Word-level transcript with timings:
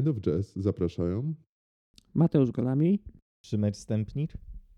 Kind 0.00 0.16
of 0.16 0.20
Jazz 0.20 0.56
zapraszają 0.56 1.34
Mateusz 2.14 2.50
Golami, 2.50 3.02
Szymecz 3.44 3.76
Stępnik 3.76 4.32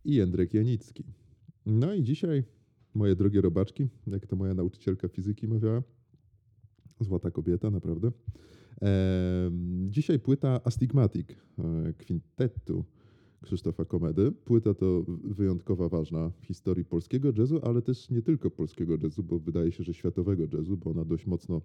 i 0.04 0.14
Jędrek 0.14 0.54
Janicki. 0.54 1.04
No 1.66 1.94
i 1.94 2.02
dzisiaj, 2.02 2.44
moje 2.94 3.16
drogie 3.16 3.40
robaczki, 3.40 3.88
jak 4.06 4.26
to 4.26 4.36
moja 4.36 4.54
nauczycielka 4.54 5.08
fizyki 5.08 5.48
mawiała, 5.48 5.82
złota 7.00 7.30
kobieta, 7.30 7.70
naprawdę. 7.70 8.12
Ehm, 8.80 9.90
dzisiaj 9.90 10.18
płyta 10.18 10.60
Astigmatic 10.64 11.28
e, 11.30 11.92
kwintetu 11.92 12.84
Krzysztofa 13.42 13.84
Komedy. 13.84 14.32
Płyta 14.32 14.74
to 14.74 15.04
wyjątkowa, 15.24 15.88
ważna 15.88 16.30
w 16.30 16.46
historii 16.46 16.84
polskiego 16.84 17.32
jazzu, 17.38 17.60
ale 17.62 17.82
też 17.82 18.10
nie 18.10 18.22
tylko 18.22 18.50
polskiego 18.50 18.96
jazzu, 19.02 19.22
bo 19.22 19.38
wydaje 19.38 19.72
się, 19.72 19.84
że 19.84 19.94
światowego 19.94 20.56
jazzu, 20.56 20.76
bo 20.76 20.90
ona 20.90 21.04
dość 21.04 21.26
mocno 21.26 21.60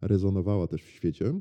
rezonowała 0.00 0.66
też 0.66 0.82
w 0.82 0.88
świecie. 0.90 1.40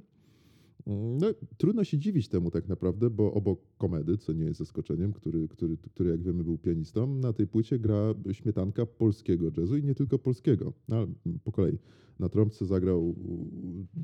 No, 0.88 1.28
trudno 1.58 1.84
się 1.84 1.98
dziwić 1.98 2.28
temu 2.28 2.52
tak 2.52 2.68
naprawdę, 2.68 3.10
bo 3.10 3.34
obok 3.34 3.60
komedy, 3.78 4.18
co 4.18 4.34
nie 4.34 4.44
jest 4.44 4.60
zaskoczeniem, 4.60 5.14
który, 5.14 5.48
który, 5.48 5.78
który 5.78 6.10
jak 6.10 6.24
wiemy 6.24 6.44
był 6.44 6.58
pianistą, 6.58 7.16
na 7.16 7.34
tej 7.34 7.48
płycie 7.48 7.80
gra 7.80 8.14
śmietanka 8.32 8.86
polskiego 8.86 9.52
jazzu 9.58 9.78
i 9.78 9.84
nie 9.84 9.96
tylko 9.96 10.20
polskiego. 10.20 10.74
No, 10.88 11.08
po 11.44 11.52
kolei. 11.52 11.78
Na 12.20 12.30
trąbce 12.30 12.66
zagrał 12.66 13.16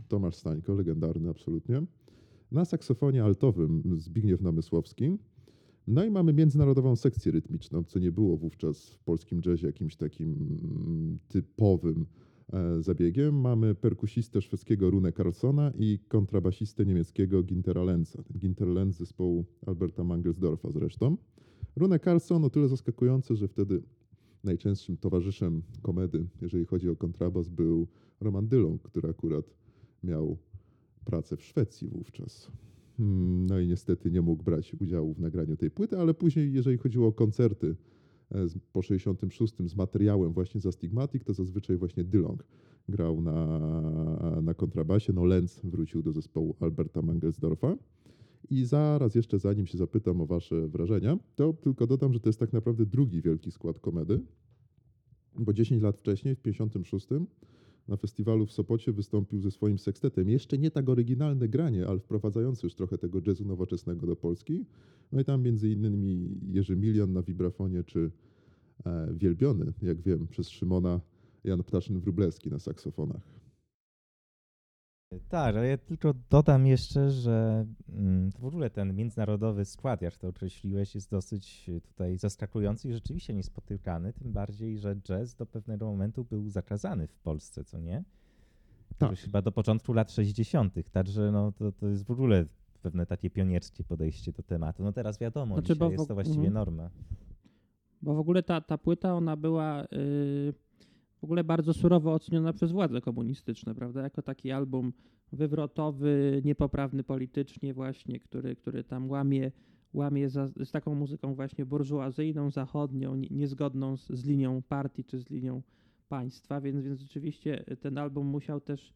Tomasz 0.07 0.35
Stańko, 0.35 0.73
legendarny 0.73 1.29
absolutnie. 1.29 1.84
Na 2.51 2.65
saksofonie 2.65 3.23
altowym 3.23 3.84
Zbigniew 3.98 4.41
Namysłowski. 4.41 5.17
No 5.87 6.05
i 6.05 6.12
mamy 6.12 6.34
międzynarodową 6.34 6.96
sekcję 6.96 7.31
rytmiczną, 7.31 7.84
co 7.84 7.99
nie 7.99 8.12
było 8.12 8.37
wówczas 8.37 8.90
w 8.90 8.99
polskim 8.99 9.41
jazzie 9.46 9.68
jakimś 9.68 9.96
takim 9.96 10.31
mm, 10.31 11.20
typowym 11.27 12.05
zabiegiem. 12.79 13.35
Mamy 13.35 13.76
perkusistę 13.76 14.41
szwedzkiego 14.41 14.90
Rune 14.90 15.12
Carlsona 15.12 15.71
i 15.77 15.99
kontrabasistę 16.07 16.85
niemieckiego 16.85 17.43
Gintera 17.43 17.84
Lenza. 17.84 18.24
Ginter 18.37 18.68
Lenz 18.68 18.98
zespołu 18.98 19.46
Alberta 19.65 20.04
Mangelsdorfa 20.04 20.71
zresztą. 20.71 21.18
Rune 21.76 21.99
Carlson 21.99 22.43
o 22.43 22.49
tyle 22.49 22.68
zaskakujący, 22.68 23.35
że 23.35 23.48
wtedy 23.48 23.82
najczęstszym 24.43 24.98
towarzyszem 24.98 25.62
komedy, 25.82 26.27
jeżeli 26.41 26.65
chodzi 26.65 26.90
o 26.90 26.96
kontrabas, 26.96 27.49
był 27.49 27.87
Roman 28.21 28.48
Dylon, 28.48 28.80
który 28.80 29.09
akurat 29.09 29.46
miał 30.04 30.37
pracę 31.05 31.37
w 31.37 31.43
Szwecji 31.43 31.87
wówczas. 31.87 32.52
Hmm, 32.98 33.46
no 33.46 33.59
i 33.59 33.68
niestety 33.68 34.12
nie 34.12 34.21
mógł 34.21 34.43
brać 34.43 34.76
udziału 34.82 35.13
w 35.13 35.20
nagraniu 35.20 35.57
tej 35.57 35.71
płyty, 35.71 35.98
ale 35.98 36.13
później, 36.13 36.54
jeżeli 36.54 36.77
chodziło 36.77 37.07
o 37.07 37.12
koncerty 37.12 37.68
E, 37.70 37.95
po 38.73 38.81
66 38.81 39.54
z 39.65 39.76
materiałem 39.76 40.34
właśnie 40.34 40.62
za 40.62 40.71
Stigmatic, 40.71 41.23
to 41.23 41.34
zazwyczaj 41.34 41.77
właśnie 41.77 42.04
Dylong 42.04 42.45
grał 42.90 43.21
na, 43.21 44.41
na 44.41 44.54
kontrabasie. 44.54 45.13
No 45.13 45.26
Lenz 45.26 45.62
wrócił 45.63 46.04
do 46.04 46.12
zespołu 46.12 46.55
Alberta 46.59 47.01
Mangelsdorfa. 47.01 47.77
I 48.49 48.65
zaraz 48.65 49.15
jeszcze, 49.15 49.40
zanim 49.40 49.65
się 49.65 49.77
zapytam 49.77 50.21
o 50.21 50.26
wasze 50.26 50.68
wrażenia, 50.68 51.18
to 51.35 51.53
tylko 51.53 51.87
dodam, 51.87 52.13
że 52.13 52.20
to 52.20 52.29
jest 52.29 52.40
tak 52.40 52.53
naprawdę 52.53 52.85
drugi 52.85 53.21
wielki 53.21 53.51
skład 53.51 53.79
komedy, 53.79 54.21
bo 55.40 55.53
10 55.53 55.81
lat 55.81 55.98
wcześniej, 55.98 56.35
w 56.35 56.41
56 56.41 57.07
na 57.87 57.97
festiwalu 57.97 58.45
w 58.45 58.51
Sopocie 58.51 58.91
wystąpił 58.91 59.41
ze 59.41 59.51
swoim 59.51 59.79
sekstetem. 59.79 60.29
Jeszcze 60.29 60.57
nie 60.57 60.71
tak 60.71 60.89
oryginalne 60.89 61.47
granie, 61.47 61.87
ale 61.87 61.99
wprowadzające 61.99 62.67
już 62.67 62.75
trochę 62.75 62.97
tego 62.97 63.21
jazzu 63.27 63.45
nowoczesnego 63.45 64.07
do 64.07 64.16
Polski. 64.16 64.66
No 65.11 65.22
i 65.22 65.25
tam 65.25 65.44
między 65.44 65.69
innymi 65.69 66.29
Jerzy 66.51 66.75
Milion 66.75 67.13
na 67.13 67.22
wibrafonie, 67.22 67.83
czy 67.83 68.11
e, 68.85 69.13
wielbiony, 69.13 69.74
jak 69.81 70.01
wiem, 70.01 70.28
przez 70.28 70.50
Szymona 70.50 71.01
Jan 71.44 71.59
Ptaszyn-Wróblewski 71.59 72.51
na 72.51 72.59
saksofonach. 72.59 73.44
Tak, 75.30 75.56
ale 75.56 75.68
ja 75.68 75.78
tylko 75.78 76.14
dodam 76.30 76.68
jeszcze, 76.68 77.12
że 77.12 77.66
mm, 77.90 78.31
w 78.31 78.46
ogóle 78.46 78.70
ten 78.70 78.96
międzynarodowy 78.96 79.66
skład, 79.66 80.02
jak 80.02 80.18
to 80.18 80.28
określiłeś, 80.28 80.96
jest 80.96 81.12
dosyć 81.12 81.70
tutaj 81.84 82.18
zaskakujący 82.18 82.90
i 82.90 82.94
rzeczywiście 82.94 83.34
niespotykany, 83.34 84.14
tym 84.14 84.34
bardziej, 84.34 84.78
że 84.78 84.96
jazz 84.96 85.36
do 85.36 85.46
pewnego 85.46 85.86
momentu 85.86 86.24
był 86.24 86.50
zakazany 86.50 87.08
w 87.08 87.20
Polsce, 87.20 87.64
co 87.64 87.80
nie? 87.80 88.04
Tak. 88.98 89.12
Już 89.12 89.20
chyba 89.20 89.42
do 89.42 89.52
początku 89.52 89.94
lat 89.94 90.12
60., 90.12 90.74
także 90.92 91.31
no, 91.31 91.52
to, 91.52 91.72
to 91.72 91.88
jest 91.88 92.06
w 92.06 92.12
ogóle 92.12 92.46
pewne 92.81 93.06
takie 93.06 93.30
pionierskie 93.30 93.84
podejście 93.84 94.31
do 94.31 94.44
tematu. 94.44 94.84
No 94.84 94.94
teraz 94.94 95.20
wiadomo, 95.20 95.56
znaczy, 95.56 95.74
dzisiaj 95.74 95.92
jest 95.92 96.08
to 96.08 96.14
właściwie 96.14 96.48
mhm. 96.48 96.54
norma. 96.54 96.90
Bo 98.02 98.16
w 98.16 98.20
ogóle 98.20 98.44
ta, 98.44 98.62
ta 98.62 98.78
płyta, 98.78 99.14
ona 99.14 99.38
była... 99.38 99.86
Yy 99.92 100.65
ogóle 101.25 101.44
bardzo 101.44 101.74
surowo 101.74 102.13
oceniona 102.13 102.53
przez 102.53 102.72
władze 102.72 103.02
komunistyczne, 103.02 103.75
prawda? 103.75 104.02
Jako 104.02 104.22
taki 104.22 104.52
album 104.52 104.94
wywrotowy, 105.31 106.41
niepoprawny 106.46 107.03
politycznie 107.03 107.74
właśnie, 107.74 108.19
który, 108.19 108.56
który 108.56 108.84
tam 108.84 109.09
łamie, 109.09 109.52
łamie 109.94 110.30
za, 110.30 110.47
z 110.47 110.72
taką 110.72 110.96
muzyką 110.96 111.36
właśnie 111.36 111.66
burżuazyjną, 111.66 112.52
zachodnią, 112.52 113.16
niezgodną 113.16 113.97
z, 113.97 114.08
z 114.08 114.25
linią 114.25 114.62
partii 114.62 115.03
czy 115.03 115.19
z 115.19 115.30
linią 115.30 115.62
państwa, 116.09 116.62
więc, 116.62 116.81
więc 116.81 117.00
rzeczywiście 117.00 117.66
ten 117.81 117.97
album 117.97 118.28
musiał 118.28 118.62
też 118.62 118.94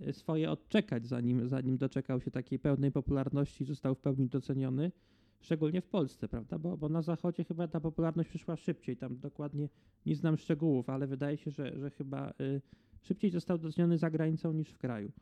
e, 0.00 0.12
swoje 0.12 0.50
odczekać, 0.50 1.06
zanim, 1.06 1.48
zanim 1.48 1.78
doczekał 1.78 2.20
się 2.20 2.30
takiej 2.30 2.58
pełnej 2.58 2.92
popularności 2.92 3.62
i 3.62 3.66
został 3.66 3.94
w 3.94 3.98
pełni 3.98 4.28
doceniony 4.28 4.92
szczególnie 5.40 5.80
w 5.80 5.86
Polsce, 5.86 6.28
prawda? 6.28 6.58
Bo, 6.58 6.76
bo 6.76 6.88
na 6.88 7.02
Zachodzie 7.02 7.44
chyba 7.44 7.68
ta 7.68 7.80
popularność 7.80 8.28
przyszła 8.28 8.56
szybciej. 8.56 8.96
Tam 8.96 9.18
dokładnie 9.18 9.68
nie 10.06 10.16
znam 10.16 10.36
szczegółów, 10.36 10.90
ale 10.90 11.06
wydaje 11.06 11.36
się, 11.36 11.50
że, 11.50 11.78
że 11.78 11.90
chyba 11.90 12.30
y, 12.30 12.60
szybciej 13.02 13.30
został 13.30 13.58
doceniony 13.58 13.98
za 13.98 14.10
granicą 14.10 14.52
niż 14.52 14.68
w 14.68 14.78
kraju. 14.78 15.12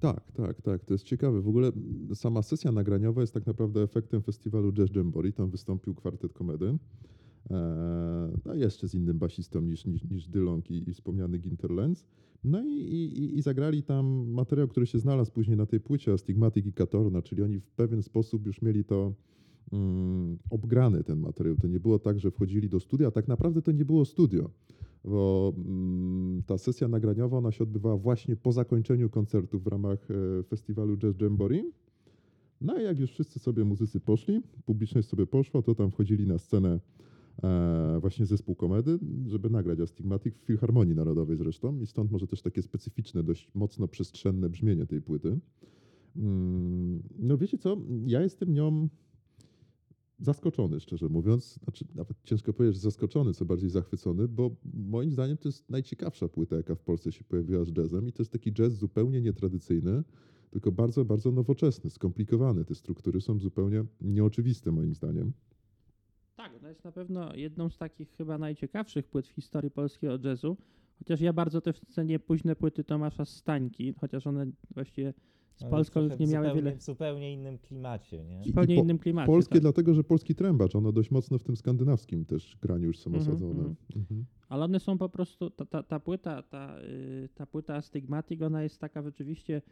Tak, 0.00 0.32
tak, 0.32 0.62
tak. 0.62 0.84
To 0.84 0.94
jest 0.94 1.04
ciekawe. 1.04 1.40
W 1.40 1.48
ogóle 1.48 1.72
sama 2.14 2.42
sesja 2.42 2.72
nagraniowa 2.72 3.20
jest 3.20 3.34
tak 3.34 3.46
naprawdę 3.46 3.82
efektem 3.82 4.22
festiwalu 4.22 4.72
Jazz 4.72 4.94
Jamboree. 4.94 5.32
Tam 5.32 5.50
wystąpił 5.50 5.94
kwartet 5.94 6.32
komedy. 6.32 6.78
E, 7.50 8.32
no 8.44 8.54
jeszcze 8.54 8.88
z 8.88 8.94
innym 8.94 9.18
basistą 9.18 9.60
niż, 9.60 9.86
niż, 9.86 10.04
niż 10.04 10.28
Dylong 10.28 10.70
i, 10.70 10.90
i 10.90 10.94
wspomniany 10.94 11.38
Ginter 11.38 11.70
Lenz. 11.70 12.04
No 12.44 12.64
i, 12.64 12.72
i, 12.72 13.38
i, 13.38 13.42
zagrali 13.42 13.82
tam 13.82 14.30
materiał, 14.30 14.68
który 14.68 14.86
się 14.86 14.98
znalazł 14.98 15.32
później 15.32 15.56
na 15.56 15.66
tej 15.66 15.80
płycie, 15.80 16.12
Astigmatic 16.12 16.66
i 16.66 16.72
Katorna, 16.72 17.22
czyli 17.22 17.42
oni 17.42 17.60
w 17.60 17.70
pewien 17.70 18.02
sposób 18.02 18.46
już 18.46 18.62
mieli 18.62 18.84
to 18.84 19.14
obgrany 20.50 21.04
ten 21.04 21.20
materiał. 21.20 21.56
To 21.56 21.68
nie 21.68 21.80
było 21.80 21.98
tak, 21.98 22.20
że 22.20 22.30
wchodzili 22.30 22.68
do 22.68 22.80
studia, 22.80 23.08
a 23.08 23.10
tak 23.10 23.28
naprawdę 23.28 23.62
to 23.62 23.72
nie 23.72 23.84
było 23.84 24.04
studio, 24.04 24.50
bo 25.04 25.52
mm, 25.56 26.42
ta 26.46 26.58
sesja 26.58 26.88
nagraniowa 26.88 27.38
ona 27.38 27.52
się 27.52 27.64
odbywała 27.64 27.96
właśnie 27.96 28.36
po 28.36 28.52
zakończeniu 28.52 29.10
koncertów 29.10 29.64
w 29.64 29.66
ramach 29.66 30.08
e, 30.10 30.42
festiwalu 30.42 30.96
Jazz 30.96 31.20
Jamboree. 31.20 31.64
No 32.60 32.80
i 32.80 32.84
jak 32.84 32.98
już 32.98 33.10
wszyscy 33.10 33.38
sobie 33.38 33.64
muzycy 33.64 34.00
poszli, 34.00 34.42
publiczność 34.64 35.08
sobie 35.08 35.26
poszła, 35.26 35.62
to 35.62 35.74
tam 35.74 35.90
wchodzili 35.90 36.26
na 36.26 36.38
scenę 36.38 36.80
e, 37.42 37.98
właśnie 38.00 38.26
zespół 38.26 38.54
komedy, 38.54 38.98
żeby 39.26 39.50
nagrać 39.50 39.80
Astigmatic 39.80 40.34
w 40.34 40.40
Filharmonii 40.40 40.94
Narodowej 40.94 41.36
zresztą 41.36 41.80
i 41.80 41.86
stąd 41.86 42.10
może 42.10 42.26
też 42.26 42.42
takie 42.42 42.62
specyficzne, 42.62 43.22
dość 43.22 43.50
mocno 43.54 43.88
przestrzenne 43.88 44.48
brzmienie 44.48 44.86
tej 44.86 45.02
płyty. 45.02 45.38
Mm, 46.16 47.02
no 47.18 47.38
wiecie 47.38 47.58
co, 47.58 47.76
ja 48.06 48.22
jestem 48.22 48.54
nią 48.54 48.88
zaskoczony, 50.20 50.80
szczerze 50.80 51.08
mówiąc. 51.08 51.58
Znaczy, 51.64 51.84
nawet 51.94 52.16
ciężko 52.24 52.52
powiedzieć, 52.52 52.76
że 52.76 52.80
zaskoczony, 52.82 53.34
co 53.34 53.44
bardziej 53.44 53.70
zachwycony, 53.70 54.28
bo 54.28 54.50
moim 54.74 55.10
zdaniem 55.10 55.36
to 55.36 55.48
jest 55.48 55.70
najciekawsza 55.70 56.28
płyta, 56.28 56.56
jaka 56.56 56.74
w 56.74 56.80
Polsce 56.80 57.12
się 57.12 57.24
pojawiła 57.24 57.64
z 57.64 57.76
jazzem 57.76 58.08
i 58.08 58.12
to 58.12 58.22
jest 58.22 58.32
taki 58.32 58.52
jazz 58.52 58.72
zupełnie 58.72 59.20
nietradycyjny, 59.20 60.02
tylko 60.50 60.72
bardzo, 60.72 61.04
bardzo 61.04 61.32
nowoczesny, 61.32 61.90
skomplikowany. 61.90 62.64
Te 62.64 62.74
struktury 62.74 63.20
są 63.20 63.38
zupełnie 63.38 63.84
nieoczywiste, 64.00 64.72
moim 64.72 64.94
zdaniem. 64.94 65.32
Tak, 66.36 66.58
to 66.58 66.68
jest 66.68 66.84
na 66.84 66.92
pewno 66.92 67.34
jedną 67.34 67.70
z 67.70 67.78
takich 67.78 68.10
chyba 68.16 68.38
najciekawszych 68.38 69.08
płyt 69.08 69.26
w 69.26 69.30
historii 69.30 69.70
polskiego 69.70 70.18
jazzu, 70.28 70.56
chociaż 70.98 71.20
ja 71.20 71.32
bardzo 71.32 71.60
też 71.60 71.80
cenię 71.80 72.18
późne 72.18 72.56
płyty 72.56 72.84
Tomasza 72.84 73.24
Stańki, 73.24 73.94
chociaż 74.00 74.26
one 74.26 74.46
właściwie 74.74 75.14
z 75.60 75.70
Polską 75.70 76.00
już 76.00 76.18
nie 76.18 76.26
miały 76.26 76.54
wiele. 76.54 76.76
W 76.76 76.82
zupełnie 76.82 77.32
innym 77.32 77.58
klimacie, 77.58 78.24
nie? 78.24 78.44
Zupełnie 78.44 78.76
po, 78.76 78.82
innym 78.82 78.98
klimacie. 78.98 79.26
Polskie, 79.26 79.54
tak. 79.54 79.62
dlatego 79.62 79.94
że 79.94 80.04
polski 80.04 80.34
trębacz, 80.34 80.74
ono 80.76 80.92
dość 80.92 81.10
mocno 81.10 81.38
w 81.38 81.42
tym 81.42 81.56
skandynawskim 81.56 82.24
też 82.24 82.56
graniu 82.62 82.86
już 82.86 82.98
są 82.98 83.10
mhm, 83.10 83.28
osadzone. 83.28 83.60
Mm 83.60 83.74
-hmm. 83.74 83.96
mm 83.96 84.06
-hmm. 84.10 84.24
Ale 84.48 84.64
one 84.64 84.80
są 84.80 84.98
po 84.98 85.08
prostu, 85.08 85.50
ta, 85.50 85.64
ta, 85.64 85.82
ta 85.82 86.00
płyta, 86.00 86.42
ta, 86.42 86.80
y, 86.80 87.28
ta 87.34 87.46
płyta 87.46 87.82
Stigmatic, 87.82 88.42
ona 88.42 88.62
jest 88.62 88.80
taka 88.80 89.02
rzeczywiście 89.02 89.62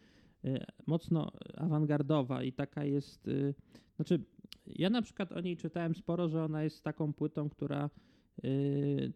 y, 0.44 0.58
mocno 0.86 1.32
awangardowa 1.56 2.42
i 2.42 2.52
taka 2.52 2.84
jest, 2.84 3.28
y, 3.28 3.54
znaczy 3.96 4.24
ja 4.66 4.90
na 4.90 5.02
przykład 5.02 5.32
o 5.32 5.40
niej 5.40 5.56
czytałem 5.56 5.94
sporo, 5.94 6.28
że 6.28 6.44
ona 6.44 6.62
jest 6.62 6.84
taką 6.84 7.12
płytą, 7.12 7.48
która 7.48 7.90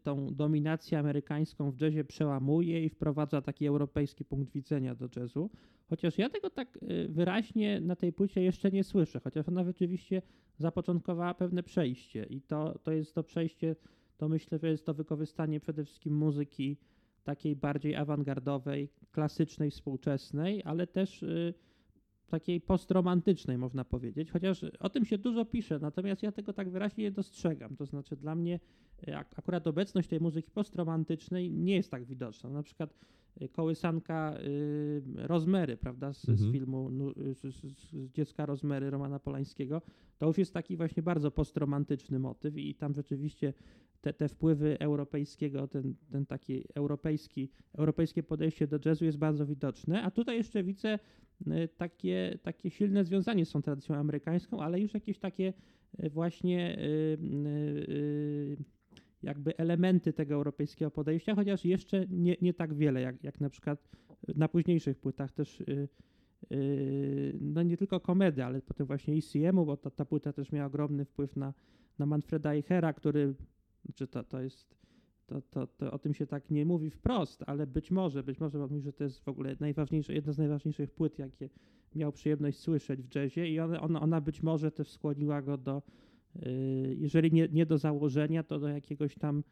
tą 0.03 0.35
dominację 0.35 0.99
amerykańską 0.99 1.71
w 1.71 1.81
jazzie 1.81 2.05
przełamuje 2.05 2.85
i 2.85 2.89
wprowadza 2.89 3.43
taki 3.43 3.67
europejski 3.67 4.25
punkt 4.25 4.53
widzenia 4.53 4.95
do 4.95 5.09
jazzu. 5.17 5.51
Chociaż 5.89 6.19
ja 6.19 6.29
tego 6.29 6.51
tak 6.51 6.79
y, 6.83 7.09
wyraźnie 7.09 7.81
na 7.81 7.97
tej 7.97 8.13
płycie 8.13 8.43
jeszcze 8.43 8.71
nie 8.71 8.85
słyszę, 8.85 9.21
chociaż 9.21 9.49
ona 9.49 9.65
rzeczywiście 9.65 10.23
zapoczątkowała 10.59 11.35
pewne 11.35 11.63
przejście 11.63 12.25
i 12.25 12.41
to, 12.41 12.79
to 12.79 12.93
jest 12.93 13.15
to 13.15 13.23
przejście, 13.23 13.77
to 14.17 14.29
myślę, 14.29 14.59
że 14.59 14.69
jest 14.69 14.87
to 14.87 14.95
wykorzystanie 14.95 15.61
przede 15.61 15.85
wszystkim 15.85 16.17
muzyki 16.17 16.77
takiej 17.25 17.57
bardziej 17.57 17.97
awangardowej, 17.97 18.89
klasycznej, 19.13 19.71
współczesnej, 19.71 20.63
ale 20.65 20.87
też 20.87 21.23
y, 21.23 21.55
takiej 22.33 22.61
postromantycznej, 22.61 23.59
można 23.59 23.85
powiedzieć, 23.85 24.31
chociaż 24.31 24.65
o 24.81 24.91
tym 24.91 25.05
się 25.05 25.19
dużo 25.19 25.45
pisze, 25.45 25.79
natomiast 25.79 26.23
ja 26.23 26.33
tego 26.33 26.53
tak 26.53 26.71
wyraźnie 26.71 27.05
nie 27.05 27.11
dostrzegam. 27.11 27.77
To 27.77 27.87
znaczy 27.87 28.17
dla 28.17 28.35
mnie 28.35 28.61
e, 29.09 29.19
akurat 29.37 29.67
obecność 29.67 30.09
tej 30.09 30.21
muzyki 30.21 30.51
postromantycznej 30.51 31.51
nie 31.51 31.75
jest 31.75 31.91
tak 31.91 32.05
widoczna. 32.05 32.51
Na 32.51 32.63
przykład 32.63 32.95
kołysanka 33.53 34.35
y, 34.41 35.03
Rozmery, 35.17 35.77
prawda, 35.77 36.13
z, 36.13 36.29
Mhm. 36.29 36.49
z 36.49 36.53
filmu 36.53 36.91
z, 37.33 37.55
z, 37.55 38.13
Dziecka 38.13 38.47
Rozmery 38.47 38.91
Romana 38.91 39.19
Polańskiego, 39.19 39.83
to 40.19 40.27
już 40.27 40.39
jest 40.39 40.55
taki 40.55 40.77
właśnie 40.77 41.03
bardzo 41.03 41.31
postromantyczny 41.31 42.19
motyw 42.19 42.57
i 42.57 42.75
tam 42.75 42.95
rzeczywiście 42.95 43.53
te, 44.01 44.13
te 44.13 44.29
wpływy 44.29 44.79
europejskiego, 44.79 45.69
ten, 45.69 45.95
ten 46.11 46.27
taki 46.27 46.65
europejski, 46.75 47.49
europejskie 47.75 48.23
podejście 48.23 48.67
do 48.67 48.79
jazzu 48.85 49.05
jest 49.05 49.19
bardzo 49.19 49.47
widoczne, 49.47 50.03
a 50.03 50.11
tutaj 50.11 50.37
jeszcze 50.37 50.63
widzę 50.65 50.99
y, 51.47 51.69
takie, 51.77 52.39
takie 52.43 52.71
silne 52.71 53.05
związanie 53.05 53.45
z 53.47 53.51
tą 53.51 53.63
tradycją 53.63 53.95
amerykańską, 53.97 54.61
ale 54.61 54.81
już 54.81 54.95
jakieś 54.95 55.19
takie 55.19 55.53
y, 56.05 56.11
właśnie 56.11 56.79
y, 56.79 56.83
y, 56.83 57.87
y, 57.89 58.82
jakby 59.23 59.57
elementy 59.57 60.13
tego 60.13 60.35
europejskiego 60.35 60.91
podejścia, 60.91 61.35
chociaż 61.35 61.65
jeszcze 61.65 62.07
nie, 62.11 62.37
nie 62.43 62.55
tak 62.55 62.75
wiele, 62.75 63.01
jak, 63.01 63.25
jak 63.25 63.41
na 63.41 63.51
przykład 63.51 63.89
na 64.37 64.49
późniejszych 64.49 64.99
płytach 64.99 65.33
też 65.33 65.61
y, 65.61 65.89
y, 66.53 67.39
no 67.41 67.63
nie 67.63 67.77
tylko 67.77 68.01
komedy, 68.01 68.45
ale 68.45 68.63
potem 68.63 68.87
właśnie 68.87 69.15
ECM-u, 69.15 69.67
bo 69.67 69.77
ta, 69.77 69.91
ta 69.91 70.05
płyta 70.05 70.33
też 70.33 70.53
miała 70.53 70.67
ogromny 70.67 71.05
wpływ 71.05 71.37
na, 71.37 71.55
na 71.99 72.07
Manfreda 72.07 72.53
Eichera, 72.53 72.93
który, 72.93 73.35
czy 73.95 74.07
to, 74.07 74.25
to 74.25 74.41
jest, 74.41 74.77
to, 75.27 75.43
to, 75.43 75.67
to 75.67 75.93
o 75.93 75.99
tym 75.99 76.15
się 76.15 76.27
tak 76.27 76.51
nie 76.51 76.67
mówi 76.67 76.91
wprost, 76.91 77.45
ale 77.47 77.67
być 77.67 77.91
może, 77.91 78.23
być 78.23 78.41
może 78.41 78.59
mówi, 78.59 78.81
że 78.81 78.93
to 78.93 79.05
jest 79.05 79.21
w 79.21 79.29
ogóle 79.29 79.57
najważniejsze, 79.61 80.15
jedna 80.15 80.33
z 80.33 80.39
najważniejszych 80.39 80.91
płyt, 80.91 81.19
jakie 81.19 81.49
miał 81.95 82.13
przyjemność 82.13 82.59
słyszeć 82.59 83.03
w 83.03 83.15
jazzie 83.15 83.49
i 83.49 83.61
ona, 83.61 83.81
ona, 83.81 84.01
ona 84.01 84.21
być 84.21 84.43
może 84.43 84.71
też 84.71 84.91
skłoniła 84.91 85.43
go 85.43 85.59
do, 85.59 85.83
jeżeli 86.99 87.33
nie, 87.33 87.49
nie 87.53 87.67
do 87.67 87.79
założenia, 87.79 88.43
to 88.43 88.59
do 88.59 88.69
jakiegoś 88.69 89.15
tam 89.15 89.45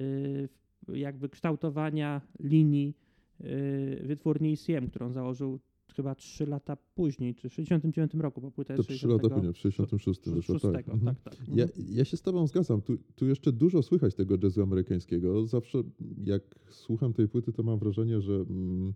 y, 0.00 0.48
jakby 0.94 1.28
kształtowania 1.28 2.20
linii 2.40 2.94
y, 3.40 4.02
wytwórni 4.06 4.52
ICM, 4.52 4.88
którą 4.88 5.12
założył 5.12 5.60
chyba 5.96 6.14
3 6.14 6.46
lata 6.46 6.76
później, 6.94 7.34
czy 7.34 7.48
w 7.48 7.54
69 7.54 8.14
roku, 8.14 8.40
bo 8.40 8.50
płyta 8.50 8.74
To 8.74 8.82
jest 8.82 8.90
3 8.90 9.08
lata 9.08 9.22
60 9.22 9.32
później, 9.34 9.52
w 9.52 9.58
66 9.58 10.20
wyszło, 10.30 10.58
tak. 10.60 10.72
tak, 10.72 10.88
Mhm. 10.88 11.16
tak, 11.24 11.34
tak. 11.34 11.56
Ja, 11.56 11.66
ja 11.88 12.04
się 12.04 12.16
z 12.16 12.22
tobą 12.22 12.46
zgadzam. 12.46 12.82
Tu, 12.82 12.98
tu 13.14 13.26
jeszcze 13.26 13.52
dużo 13.52 13.82
słychać 13.82 14.14
tego 14.14 14.36
jazzu 14.42 14.62
amerykańskiego. 14.62 15.46
Zawsze 15.46 15.82
jak 16.24 16.42
słucham 16.70 17.12
tej 17.12 17.28
płyty, 17.28 17.52
to 17.52 17.62
mam 17.62 17.78
wrażenie, 17.78 18.20
że 18.20 18.34
mm, 18.34 18.94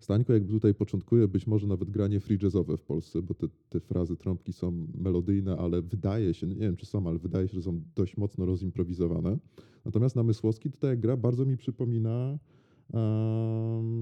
Stańko 0.00 0.32
jakby 0.32 0.52
tutaj 0.52 0.74
początkuje 0.74 1.28
być 1.28 1.46
może 1.46 1.66
nawet 1.66 1.90
granie 1.90 2.20
free 2.20 2.38
jazzowe 2.42 2.76
w 2.76 2.82
Polsce, 2.82 3.22
bo 3.22 3.34
te, 3.34 3.48
te 3.68 3.80
frazy 3.80 4.16
trąbki 4.16 4.52
są 4.52 4.86
melodyjne, 4.94 5.56
ale 5.56 5.82
wydaje 5.82 6.34
się, 6.34 6.46
nie 6.46 6.54
wiem 6.54 6.76
czy 6.76 6.86
są, 6.86 7.08
ale 7.08 7.18
wydaje 7.18 7.48
się, 7.48 7.54
że 7.54 7.62
są 7.62 7.80
dość 7.94 8.16
mocno 8.16 8.46
rozimprowizowane. 8.46 9.38
Natomiast 9.84 10.16
Namysłowski 10.16 10.70
tutaj 10.70 10.98
gra 10.98 11.16
bardzo 11.16 11.46
mi 11.46 11.56
przypomina 11.56 12.38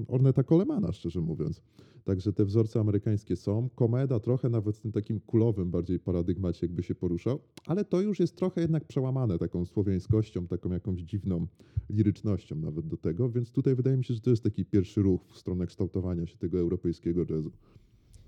Orneta 0.07 0.43
Colemana, 0.43 0.91
szczerze 0.91 1.21
mówiąc. 1.21 1.61
Także 2.03 2.33
te 2.33 2.45
wzorce 2.45 2.79
amerykańskie 2.79 3.35
są. 3.35 3.69
Komeda 3.75 4.19
trochę 4.19 4.49
nawet 4.49 4.77
w 4.77 4.81
tym 4.81 4.91
takim 4.91 5.19
kulowym 5.19 5.71
bardziej 5.71 5.99
paradygmacie 5.99 6.67
jakby 6.67 6.83
się 6.83 6.95
poruszał, 6.95 7.39
ale 7.65 7.85
to 7.85 8.01
już 8.01 8.19
jest 8.19 8.35
trochę 8.35 8.61
jednak 8.61 8.85
przełamane 8.85 9.37
taką 9.37 9.65
słowiańskością, 9.65 10.47
taką 10.47 10.71
jakąś 10.71 10.99
dziwną 10.99 11.47
lirycznością 11.89 12.55
nawet 12.55 12.87
do 12.87 12.97
tego, 12.97 13.29
więc 13.29 13.51
tutaj 13.51 13.75
wydaje 13.75 13.97
mi 13.97 14.03
się, 14.05 14.13
że 14.13 14.21
to 14.21 14.29
jest 14.29 14.43
taki 14.43 14.65
pierwszy 14.65 15.01
ruch 15.01 15.21
w 15.33 15.37
stronę 15.37 15.65
kształtowania 15.65 16.25
się 16.25 16.37
tego 16.37 16.59
europejskiego 16.59 17.25
jazzu. 17.29 17.51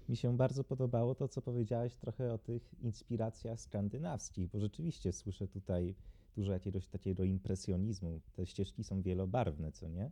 Mi 0.09 0.15
się 0.15 0.37
bardzo 0.37 0.63
podobało 0.63 1.15
to, 1.15 1.27
co 1.27 1.41
powiedziałeś 1.41 1.95
trochę 1.95 2.33
o 2.33 2.37
tych 2.37 2.73
inspiracjach 2.81 3.61
skandynawskich, 3.61 4.49
bo 4.49 4.59
rzeczywiście 4.59 5.13
słyszę 5.13 5.47
tutaj 5.47 5.95
dużo 6.37 6.51
jakiegoś 6.51 6.87
takiego 6.87 7.23
impresjonizmu. 7.23 8.21
Te 8.35 8.45
ścieżki 8.45 8.83
są 8.83 9.01
wielobarwne, 9.01 9.71
co 9.71 9.87
nie? 9.87 10.11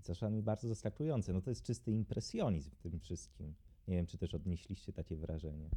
I 0.00 0.02
czasami 0.02 0.42
bardzo 0.42 0.68
zaskakujące. 0.68 1.32
No 1.32 1.40
to 1.40 1.50
jest 1.50 1.62
czysty 1.62 1.92
impresjonizm 1.92 2.70
w 2.70 2.78
tym 2.78 3.00
wszystkim. 3.00 3.54
Nie 3.88 3.96
wiem, 3.96 4.06
czy 4.06 4.18
też 4.18 4.34
odnieśliście 4.34 4.92
takie 4.92 5.16
wrażenie. 5.16 5.70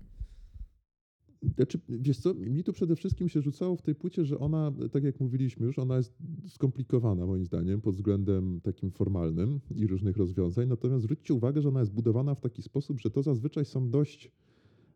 Znaczy, 1.56 1.80
wiesz 1.90 2.18
co, 2.18 2.34
mi 2.34 2.64
tu 2.64 2.74
przede 2.74 2.96
wszystkim 2.96 3.30
się 3.30 3.42
rzucało 3.42 3.76
w 3.76 3.82
tej 3.82 3.96
płycie, 3.96 4.26
że 4.26 4.40
ona, 4.40 4.72
tak 4.92 5.04
jak 5.04 5.20
mówiliśmy 5.20 5.66
już, 5.66 5.80
ona 5.80 5.98
jest 5.98 6.14
skomplikowana 6.48 7.26
moim 7.26 7.46
zdaniem 7.46 7.82
pod 7.82 7.96
względem 7.96 8.62
takim 8.62 8.92
formalnym 8.92 9.60
i 9.76 9.88
różnych 9.88 10.18
rozwiązań, 10.18 10.68
natomiast 10.68 11.04
zwróćcie 11.04 11.34
uwagę, 11.34 11.62
że 11.62 11.70
ona 11.70 11.80
jest 11.80 11.94
budowana 11.94 12.36
w 12.36 12.42
taki 12.42 12.62
sposób, 12.62 13.00
że 13.00 13.10
to 13.10 13.24
zazwyczaj 13.24 13.66
są 13.66 13.90
dość 13.90 14.32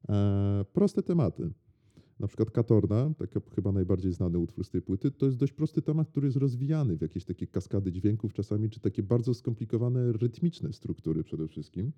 e, 0.09 0.65
proste 0.73 1.03
tematy. 1.03 1.51
Na 2.19 2.27
przykład 2.27 2.51
Katorna, 2.51 3.13
taka 3.17 3.39
chyba 3.55 3.71
najbardziej 3.71 4.13
znany 4.13 4.39
utwór 4.39 4.65
z 4.65 4.69
tej 4.69 4.81
płyty, 4.81 5.11
to 5.11 5.25
jest 5.25 5.37
dość 5.37 5.53
prosty 5.53 5.81
temat, 5.81 6.09
który 6.09 6.27
jest 6.27 6.37
rozwijany 6.37 6.97
w 6.97 7.01
jakieś 7.01 7.25
takie 7.25 7.47
kaskady 7.47 7.91
dźwięków 7.91 8.33
czasami, 8.33 8.69
czy 8.69 8.79
takie 8.79 9.03
bardzo 9.03 9.33
skomplikowane 9.33 10.11
rytmiczne 10.11 10.73
struktury 10.73 11.23
przede 11.23 11.47
wszystkim. 11.47 11.91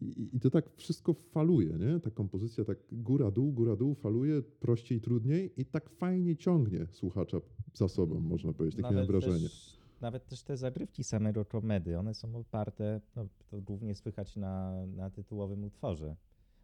I, 0.00 0.36
I 0.36 0.40
to 0.40 0.50
tak 0.50 0.64
wszystko 0.76 1.14
faluje, 1.14 1.78
nie? 1.78 2.00
Ta 2.00 2.10
kompozycja 2.10 2.64
tak 2.64 2.78
góra-dół, 2.92 3.52
góra-dół 3.52 3.94
faluje, 3.94 4.42
prościej, 4.42 5.00
trudniej 5.00 5.52
i 5.56 5.64
tak 5.64 5.90
fajnie 5.90 6.36
ciągnie 6.36 6.86
słuchacza 6.90 7.40
za 7.74 7.88
sobą, 7.88 8.20
można 8.20 8.52
powiedzieć. 8.52 8.82
Takie 8.82 8.94
mam 8.94 9.06
wrażenie. 9.06 9.42
Też, 9.42 9.78
nawet 10.00 10.26
też 10.26 10.42
te 10.42 10.56
zagrywki 10.56 11.04
samego 11.04 11.44
komedy, 11.44 11.98
one 11.98 12.14
są 12.14 12.36
oparte, 12.36 13.00
no, 13.16 13.26
to 13.50 13.60
głównie 13.60 13.94
słychać 13.94 14.36
na, 14.36 14.86
na 14.86 15.10
tytułowym 15.10 15.64
utworze, 15.64 16.16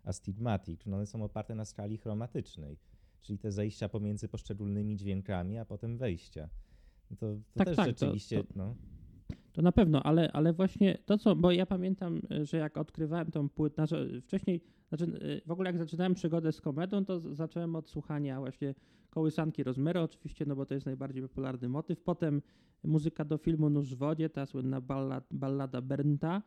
Astigmatic, 0.09 0.87
no 0.87 0.97
one 0.97 1.07
są 1.07 1.25
oparte 1.25 1.55
na 1.55 1.65
skali 1.65 1.99
chromatycznej, 1.99 2.77
czyli 3.21 3.39
te 3.39 3.53
zejścia 3.53 3.89
pomiędzy 3.89 4.29
poszczególnymi 4.29 4.97
dźwiękami, 4.97 5.59
a 5.59 5.65
potem 5.65 5.99
wejścia. 5.99 6.49
No 7.11 7.17
To, 7.17 7.27
to 7.27 7.59
Tak, 7.59 7.67
też 7.69 7.77
tak, 7.77 7.87
to- 7.87 7.91
rzeczywiście, 7.91 8.45
to- 8.45 8.53
no, 8.57 8.75
To 9.53 9.63
na 9.63 9.73
pewno, 9.73 10.03
ale, 10.03 10.33
ale 10.33 10.53
właśnie 10.53 10.99
to, 11.07 11.19
co, 11.19 11.37
bo 11.37 11.53
ja 11.53 11.67
pamiętam, 11.67 12.21
że 12.43 12.57
jak 12.57 12.77
odkrywałem 12.77 13.31
tą 13.31 13.49
płytę, 13.49 13.75
znaczy 13.75 14.21
wcześniej, 14.23 14.61
znaczy 14.89 15.05
y, 15.05 15.43
w 15.47 15.51
ogóle 15.51 15.69
jak 15.69 15.79
zaczynałem 15.79 16.15
przygodę 16.15 16.53
z 16.53 16.61
komedą, 16.61 17.05
to 17.05 17.35
zacząłem 17.35 17.77
od 17.77 17.89
słuchania 17.89 18.41
właśnie 18.41 18.75
kołysanki 19.11 19.63
Rozmery 19.63 20.01
oczywiście, 20.01 20.47
no 20.47 20.57
bo 20.57 20.67
to 20.67 20.75
jest 20.75 20.87
najbardziej 20.87 21.23
popularny 21.23 21.69
motyw. 21.69 22.01
Potem 22.01 22.43
muzyka 22.85 23.25
do 23.25 23.39
filmu 23.39 23.71
Nóż 23.71 23.95
w 23.95 23.99
wodzie, 23.99 24.31
ta 24.31 24.47
słynna 24.47 24.81
ballad, 24.81 25.25
ballada 25.31 25.81
Bernta. 25.81 26.43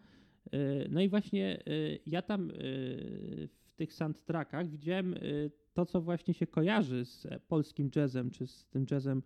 Y, 0.47 0.87
No 0.89 1.01
i 1.01 1.09
właśnie 1.09 1.59
y, 1.67 1.99
ja 2.07 2.21
tam 2.21 2.49
y, 2.51 2.53
w 3.63 3.71
tych 3.75 3.93
soundtrackach 3.93 4.69
widziałem 4.69 5.15
to, 5.73 5.85
co 5.85 6.01
właśnie 6.01 6.33
się 6.33 6.47
kojarzy 6.47 7.05
z 7.05 7.27
polskim 7.47 7.89
jazzem, 7.95 8.31
czy 8.31 8.47
z 8.47 8.65
tym 8.67 8.85
jazzem 8.91 9.23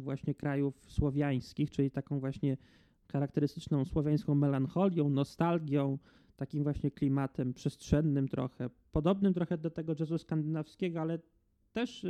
właśnie 0.00 0.34
krajów 0.34 0.84
słowiańskich, 0.88 1.70
czyli 1.70 1.90
taką 1.90 2.20
właśnie 2.20 2.56
charakterystyczną 3.12 3.84
słowiańską 3.84 4.34
melancholią, 4.34 5.10
nostalgią, 5.10 5.98
takim 6.36 6.62
właśnie 6.62 6.90
klimatem 6.90 7.54
przestrzennym 7.54 8.28
trochę, 8.28 8.70
podobnym 8.92 9.34
trochę 9.34 9.58
do 9.58 9.70
tego 9.70 9.94
jazzu 10.00 10.18
skandynawskiego, 10.18 11.00
ale 11.00 11.18
też 11.72 12.06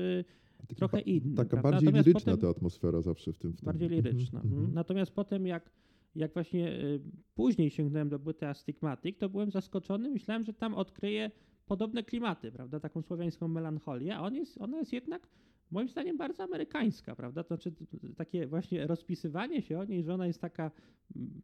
Taki 0.59 0.75
trochę 0.75 0.97
ba- 0.97 1.03
inny, 1.03 1.37
Taka 1.37 1.49
prawda? 1.51 1.71
bardziej 1.71 1.87
Natomiast 1.87 2.07
liryczna 2.07 2.33
potem- 2.33 2.41
ta 2.43 2.49
atmosfera 2.57 3.01
zawsze 3.03 3.33
w 3.33 3.39
tym. 3.39 3.53
W 3.53 3.57
tym. 3.57 3.65
bardziej 3.67 3.87
Mhm, 3.89 4.05
liryczna. 4.05 4.41
mhm. 4.41 4.55
mhm. 4.61 4.75
Natomiast 4.75 5.13
potem 5.13 5.47
jak, 5.47 5.71
jak 6.15 6.35
właśnie 6.35 6.69
y, 6.69 7.01
później 7.35 7.71
sięgnąłem 7.71 8.09
do 8.09 8.19
płyty 8.19 8.47
Astigmatic, 8.47 9.19
to 9.19 9.29
byłem 9.29 9.51
zaskoczony, 9.51 10.11
myślałem, 10.11 10.45
że 10.45 10.53
tam 10.53 10.75
odkryję 10.75 11.31
podobne 11.67 12.03
klimaty, 12.03 12.53
prawda, 12.53 12.81
taką 12.81 13.03
słowiańską 13.03 13.49
melancholię, 13.49 14.17
a 14.17 14.21
on 14.21 14.35
jest, 14.35 14.61
ona 14.61 14.79
jest 14.79 14.93
jednak 14.93 15.29
moim 15.71 15.89
zdaniem 15.89 16.17
bardzo 16.17 16.43
amerykańska, 16.43 17.17
prawda, 17.17 17.43
to 17.45 17.47
znaczy 17.49 17.73
takie 18.17 18.47
właśnie 18.47 18.87
rozpisywanie 18.87 19.63
się 19.63 19.79
o 19.79 19.85
niej, 19.85 20.03
że 20.03 20.15
ona 20.15 20.27
jest 20.27 20.41
taka, 20.41 20.71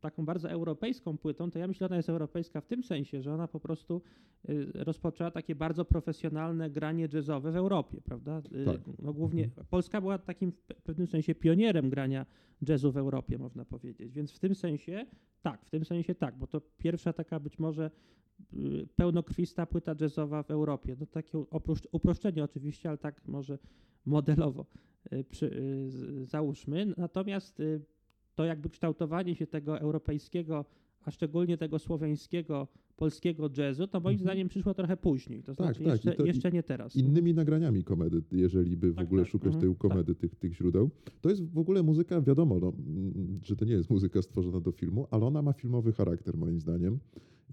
taką 0.01 0.25
bardzo 0.25 0.51
europejską 0.51 1.19
płytą, 1.19 1.51
to 1.51 1.59
ja 1.59 1.67
myślę, 1.69 1.85
że 1.85 1.87
ona 1.89 1.97
jest 1.97 2.09
europejska 2.09 2.61
w 2.61 2.67
tym 2.67 2.83
sensie, 2.83 3.23
że 3.23 3.35
ona 3.35 3.49
po 3.49 3.61
prostu 3.61 4.03
y, 4.49 4.67
rozpoczęła 4.75 5.31
takie 5.31 5.55
bardzo 5.55 5.85
profesjonalne 5.85 6.71
granie 6.71 7.09
jazzowe 7.13 7.53
w 7.53 7.57
Europie, 7.57 8.01
prawda, 8.05 8.43
Y, 8.53 8.65
Tak. 8.65 8.81
no 9.03 9.13
głównie, 9.13 9.51
Polska 9.71 10.01
była 10.01 10.19
takim 10.19 10.53
w 10.53 10.67
pe- 10.69 10.75
pewnym 10.85 11.07
sensie 11.07 11.35
pionierem 11.35 11.91
grania 11.91 12.27
jazzu 12.69 12.93
w 12.93 12.97
Europie, 12.97 13.39
można 13.39 13.65
powiedzieć. 13.65 14.13
Więc 14.13 14.33
w 14.33 14.39
tym 14.39 14.55
sensie 14.55 15.07
tak, 15.43 15.65
w 15.65 15.71
tym 15.71 15.85
sensie 15.85 16.15
tak, 16.15 16.39
bo 16.39 16.47
to 16.47 16.61
pierwsza 16.79 17.13
taka 17.13 17.41
być 17.41 17.59
może 17.59 17.91
y, 18.55 18.87
pełnokrwista 18.97 19.67
płyta 19.67 19.95
jazzowa 20.01 20.43
w 20.43 20.51
Europie. 20.51 20.97
No 21.01 21.07
takie 21.07 21.39
oprószcz- 21.39 21.89
uproszczenie 21.93 22.45
oczywiście, 22.45 22.89
ale 22.89 22.99
tak 22.99 23.21
może 23.29 23.59
modelowo 24.19 24.67
y, 25.13 25.25
przy, 25.25 25.47
y, 26.23 26.27
załóżmy. 26.27 26.95
Natomiast 26.97 27.61
y, 27.61 27.81
to 28.35 28.45
jakby 28.45 28.69
kształtowanie 28.69 29.35
się 29.35 29.47
tego 29.47 29.81
europejskiego, 29.81 30.65
a 31.05 31.11
szczególnie 31.11 31.57
tego 31.59 31.79
słowiańskiego, 31.79 32.69
polskiego 32.97 33.51
jazzu, 33.59 33.87
to 33.87 34.01
moim 34.01 34.15
Mhm. 34.15 34.25
zdaniem 34.27 34.49
przyszło 34.49 34.75
trochę 34.75 34.97
później. 34.97 35.43
To 35.43 35.55
Tak, 35.55 35.57
znaczy 35.67 35.85
tak, 35.85 35.93
jeszcze, 35.93 36.13
to- 36.13 36.27
jeszcze 36.27 36.51
nie 36.53 36.63
teraz. 36.63 36.97
Innymi 36.97 37.35
nagraniami 37.35 37.85
komedy, 37.85 38.23
jeżeli 38.33 38.77
by 38.77 38.93
w 38.93 38.97
Tak, 38.97 39.05
ogóle 39.07 39.23
tak, 39.23 39.31
szukać 39.31 39.55
mhm, 39.55 39.63
tej 39.75 39.77
komedy, 39.89 40.15
tych, 40.15 40.35
tych 40.35 40.55
źródeł. 40.55 40.91
To 41.21 41.31
jest 41.31 41.43
w 41.53 41.59
ogóle 41.59 41.83
muzyka, 41.83 42.21
wiadomo, 42.21 42.59
no, 42.61 42.73
że 43.43 43.57
to 43.57 43.65
nie 43.65 43.73
jest 43.73 43.91
muzyka 43.91 44.23
stworzona 44.23 44.61
do 44.61 44.73
filmu, 44.73 45.07
ale 45.11 45.25
ona 45.27 45.43
ma 45.43 45.53
filmowy 45.53 45.93
charakter 45.93 46.37
moim 46.37 46.61
zdaniem. 46.61 46.99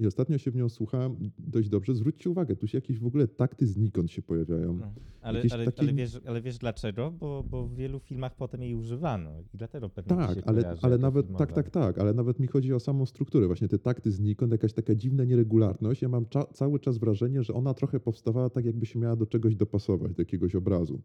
I 0.02 0.06
ostatnio 0.08 0.38
się 0.38 0.52
w 0.52 0.56
nią 0.56 0.70
słuchałem 0.70 1.16
dość 1.40 1.70
dobrze. 1.70 1.96
Zwróćcie 1.96 2.30
uwagę, 2.30 2.56
tu 2.56 2.68
się 2.68 2.78
jakieś 2.78 3.00
w 3.00 3.06
ogóle 3.06 3.28
takty 3.28 3.68
znikąd 3.68 4.12
się 4.12 4.22
pojawiają. 4.22 4.74
No, 4.78 4.94
ale, 5.22 5.42
ale, 5.52 5.66
takie- 5.66 5.82
ale, 5.82 5.94
wiesz, 5.94 6.20
ale 6.26 6.42
wiesz 6.42 6.58
dlaczego? 6.58 7.12
Bo, 7.12 7.44
bo 7.50 7.68
w 7.68 7.76
wielu 7.76 8.00
filmach 8.00 8.36
potem 8.36 8.62
jej 8.62 8.76
używano 8.76 9.32
i 9.54 9.58
dlatego 9.58 9.90
pewnie 9.90 10.10
Tak, 10.18 10.36
się 10.36 10.46
ale, 10.46 10.76
ale 10.82 10.98
nawet, 10.98 11.26
filmowe. 11.26 11.46
tak, 11.46 11.56
tak, 11.56 11.70
tak, 11.70 11.98
ale 12.00 12.14
nawet 12.14 12.40
mi 12.40 12.48
chodzi 12.48 12.74
o 12.74 12.80
samą 12.80 13.06
strukturę, 13.06 13.48
właśnie 13.48 13.68
te 13.68 13.80
takty 13.80 14.12
znikąd, 14.12 14.52
jakaś 14.52 14.74
taka 14.74 14.96
dziwna 14.96 15.24
nieregularność. 15.24 16.02
Ja 16.02 16.10
mam 16.10 16.26
cza- 16.26 16.54
cały 16.54 16.80
czas 16.80 16.98
wrażenie, 16.98 17.44
że 17.44 17.54
ona 17.54 17.74
trochę 17.74 18.00
powstawała 18.00 18.50
tak, 18.50 18.66
jakby 18.66 18.86
się 18.86 19.00
miała 19.00 19.16
do 19.16 19.26
czegoś 19.26 19.56
dopasować, 19.56 20.14
do 20.14 20.22
jakiegoś 20.22 20.56
obrazu. 20.56 21.02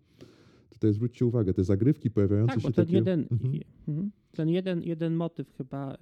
Tutaj 0.70 0.92
zwróćcie 0.92 1.26
uwagę, 1.26 1.54
te 1.54 1.64
zagrywki 1.64 2.10
pojawiające 2.10 2.54
Tak, 2.54 2.62
bo 2.62 2.68
się 2.68 2.74
ten 2.74 2.84
takie... 2.84 2.96
jeden, 2.96 3.20
Mhm. 3.30 3.54
mhm. 3.88 4.10
ten 4.32 4.48
jeden, 4.48 4.82
jeden 4.82 5.14
motyw 5.14 5.52
chyba 5.56 5.96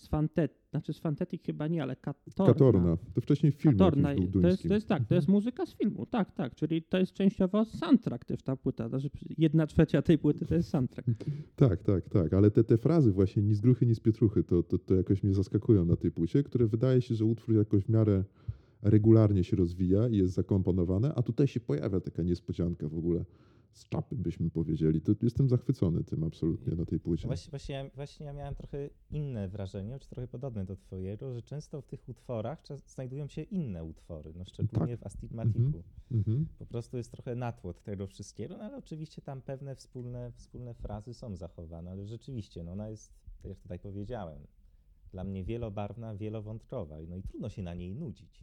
z 0.00 0.08
Fantet, 0.08 0.52
znaczy 0.70 0.92
z 0.92 0.98
Fantetik 0.98 1.42
chyba 1.46 1.68
nie, 1.68 1.82
ale 1.82 1.96
Katorna. 1.96 2.52
Katorna. 2.52 2.96
To 3.14 3.20
wcześniej 3.20 3.52
w 3.52 3.54
filmie 3.54 3.78
Katorna. 3.78 4.14
To 4.42 4.48
jest, 4.48 4.68
to 4.68 4.74
jest 4.74 4.88
tak, 4.88 5.04
to 5.08 5.14
jest 5.14 5.28
muzyka 5.28 5.66
z 5.66 5.74
filmu, 5.74 6.06
tak, 6.06 6.32
tak, 6.32 6.54
czyli 6.54 6.82
to 6.82 6.98
jest 6.98 7.12
częściowo 7.12 7.64
soundtrack 7.64 8.24
też 8.24 8.42
ta 8.42 8.56
płyta, 8.56 8.88
znaczy 8.88 9.10
jedna 9.38 9.66
trzecia 9.66 10.02
tej 10.02 10.18
płyty 10.18 10.46
to 10.46 10.54
jest 10.54 10.68
soundtrack. 10.68 11.08
Tak, 11.56 11.82
tak, 11.82 12.08
tak, 12.08 12.32
ale 12.32 12.50
te, 12.50 12.64
te 12.64 12.78
frazy 12.78 13.12
właśnie 13.12 13.42
ni 13.42 13.54
z 13.54 13.60
gruchy, 13.60 13.86
ni 13.86 13.94
z 13.94 14.00
pietruchy, 14.00 14.44
to, 14.44 14.62
to, 14.62 14.78
to 14.78 14.94
jakoś 14.94 15.22
mnie 15.22 15.34
zaskakują 15.34 15.84
na 15.84 15.96
tej 15.96 16.10
płycie, 16.10 16.42
które 16.42 16.66
wydaje 16.66 17.02
się, 17.02 17.14
że 17.14 17.24
utwór 17.24 17.54
jakoś 17.54 17.84
w 17.84 17.88
miarę 17.88 18.24
regularnie 18.82 19.44
się 19.44 19.56
rozwija 19.56 20.08
i 20.08 20.16
jest 20.16 20.34
zakomponowane, 20.34 21.14
a 21.14 21.22
tutaj 21.22 21.46
się 21.46 21.60
pojawia 21.60 22.00
taka 22.00 22.22
niespodzianka 22.22 22.88
w 22.88 22.98
ogóle 22.98 23.24
z 23.72 23.88
czapy, 23.88 24.16
byśmy 24.16 24.50
powiedzieli. 24.50 25.00
To 25.00 25.12
jestem 25.22 25.48
zachwycony 25.48 26.04
tym 26.04 26.24
absolutnie 26.24 26.74
na 26.74 26.84
tej 26.84 27.00
płycie. 27.00 27.26
Właśnie, 27.26 27.50
właśnie, 27.50 27.74
ja, 27.74 27.90
właśnie 27.94 28.26
ja 28.26 28.32
miałem 28.32 28.54
trochę 28.54 28.90
inne 29.10 29.48
wrażenie, 29.48 29.98
czy 29.98 30.08
trochę 30.08 30.28
podobne 30.28 30.64
do 30.64 30.76
twojego, 30.76 31.34
że 31.34 31.42
często 31.42 31.82
w 31.82 31.86
tych 31.86 32.08
utworach 32.08 32.62
znajdują 32.86 33.28
się 33.28 33.42
inne 33.42 33.84
utwory, 33.84 34.32
no 34.36 34.44
szczególnie 34.44 34.96
w 34.96 35.06
Astigmatiku. 35.06 35.82
Mhm. 36.10 36.46
Po 36.58 36.66
prostu 36.66 36.96
jest 36.96 37.12
trochę 37.12 37.34
natłok 37.34 37.80
tego 37.80 38.06
wszystkiego, 38.06 38.56
no 38.56 38.64
ale 38.64 38.76
oczywiście 38.76 39.22
tam 39.22 39.42
pewne 39.42 39.74
wspólne, 39.74 40.32
wspólne 40.36 40.74
frazy 40.74 41.14
są 41.14 41.36
zachowane, 41.36 41.90
ale 41.90 42.06
rzeczywiście, 42.06 42.64
no 42.64 42.72
ona 42.72 42.88
jest, 42.88 43.12
tak 43.42 43.48
jak 43.48 43.58
tutaj 43.58 43.78
powiedziałem, 43.78 44.38
dla 45.12 45.24
mnie 45.24 45.44
wielobarwna, 45.44 46.16
wielowątkowa, 46.16 46.96
no 47.08 47.16
i 47.16 47.22
trudno 47.22 47.48
się 47.48 47.62
na 47.62 47.74
niej 47.74 47.94
nudzić. 47.94 48.42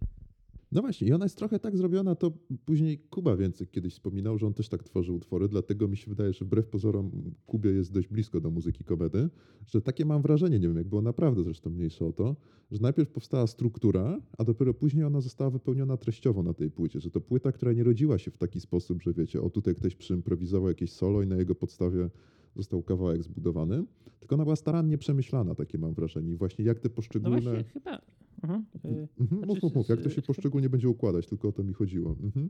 No 0.78 0.82
właśnie, 0.82 1.08
i 1.08 1.14
ona 1.14 1.26
jest 1.26 1.38
trochę 1.38 1.60
tak 1.60 1.78
zrobiona, 1.78 2.16
to 2.16 2.32
później 2.66 3.00
Kuba 3.00 3.38
Więcek 3.38 3.72
kiedyś 3.72 3.94
wspominał, 3.94 4.38
że 4.38 4.48
on 4.48 4.54
też 4.54 4.70
tak 4.70 4.84
tworzy 4.84 5.14
utwory, 5.14 5.48
dlatego 5.48 5.88
mi 5.88 5.98
się 5.98 6.10
wydaje, 6.10 6.34
że 6.34 6.46
wbrew 6.46 6.68
pozorom 6.68 7.12
Kubie 7.46 7.70
jest 7.70 7.94
dość 7.94 8.08
blisko 8.08 8.42
do 8.42 8.52
muzyki 8.52 8.84
komedy, 8.84 9.30
że 9.66 9.82
takie 9.82 10.06
mam 10.06 10.22
wrażenie, 10.22 10.60
nie 10.60 10.68
wiem 10.68 10.78
jak 10.78 10.88
było 10.88 11.02
naprawdę 11.02 11.44
zresztą 11.44 11.70
mniejsze 11.70 12.06
o 12.06 12.14
to, 12.14 12.36
że 12.72 12.82
najpierw 12.82 13.10
powstała 13.10 13.48
struktura, 13.48 14.22
a 14.38 14.44
dopiero 14.44 14.74
później 14.74 15.04
ona 15.06 15.22
została 15.22 15.50
wypełniona 15.50 15.98
treściowo 15.98 16.44
na 16.44 16.54
tej 16.54 16.72
płycie, 16.72 17.00
że 17.00 17.12
to 17.12 17.22
płyta, 17.22 17.52
która 17.52 17.74
nie 17.74 17.84
rodziła 17.84 18.18
się 18.18 18.32
w 18.32 18.38
taki 18.38 18.60
sposób, 18.60 19.02
że 19.02 19.14
wiecie, 19.14 19.42
o 19.42 19.50
tutaj 19.50 19.76
ktoś 19.76 19.96
przyimprowizował 19.96 20.68
jakieś 20.68 20.92
solo 20.92 21.22
i 21.22 21.28
na 21.28 21.36
jego 21.36 21.56
podstawie 21.56 22.10
został 22.56 22.84
kawałek 22.84 23.24
zbudowany, 23.24 23.84
tylko 24.20 24.36
ona 24.36 24.44
była 24.44 24.56
starannie 24.56 24.98
przemyślana, 24.98 25.56
takie 25.56 25.78
mam 25.78 25.94
wrażenie. 25.94 26.32
I 26.32 26.36
właśnie 26.36 26.66
jak 26.66 26.80
te 26.80 26.90
No 26.90 26.96
poszczególne... 26.96 27.42
właśnie 27.42 27.64
chyba, 27.64 28.02
aha, 28.42 28.62
y, 28.86 29.08
Mhm, 29.20 29.42
Znaczy, 29.42 29.48
mów, 29.48 29.64
mów, 29.64 29.76
mów, 29.76 29.90
jak 29.90 30.02
to 30.02 30.10
się 30.10 30.22
poszczególnie 30.22 30.70
będzie 30.70 30.90
układać, 30.90 31.28
tylko 31.28 31.48
o 31.48 31.52
to 31.52 31.64
mi 31.64 31.74
chodziło. 31.74 32.16
Mhm. 32.24 32.50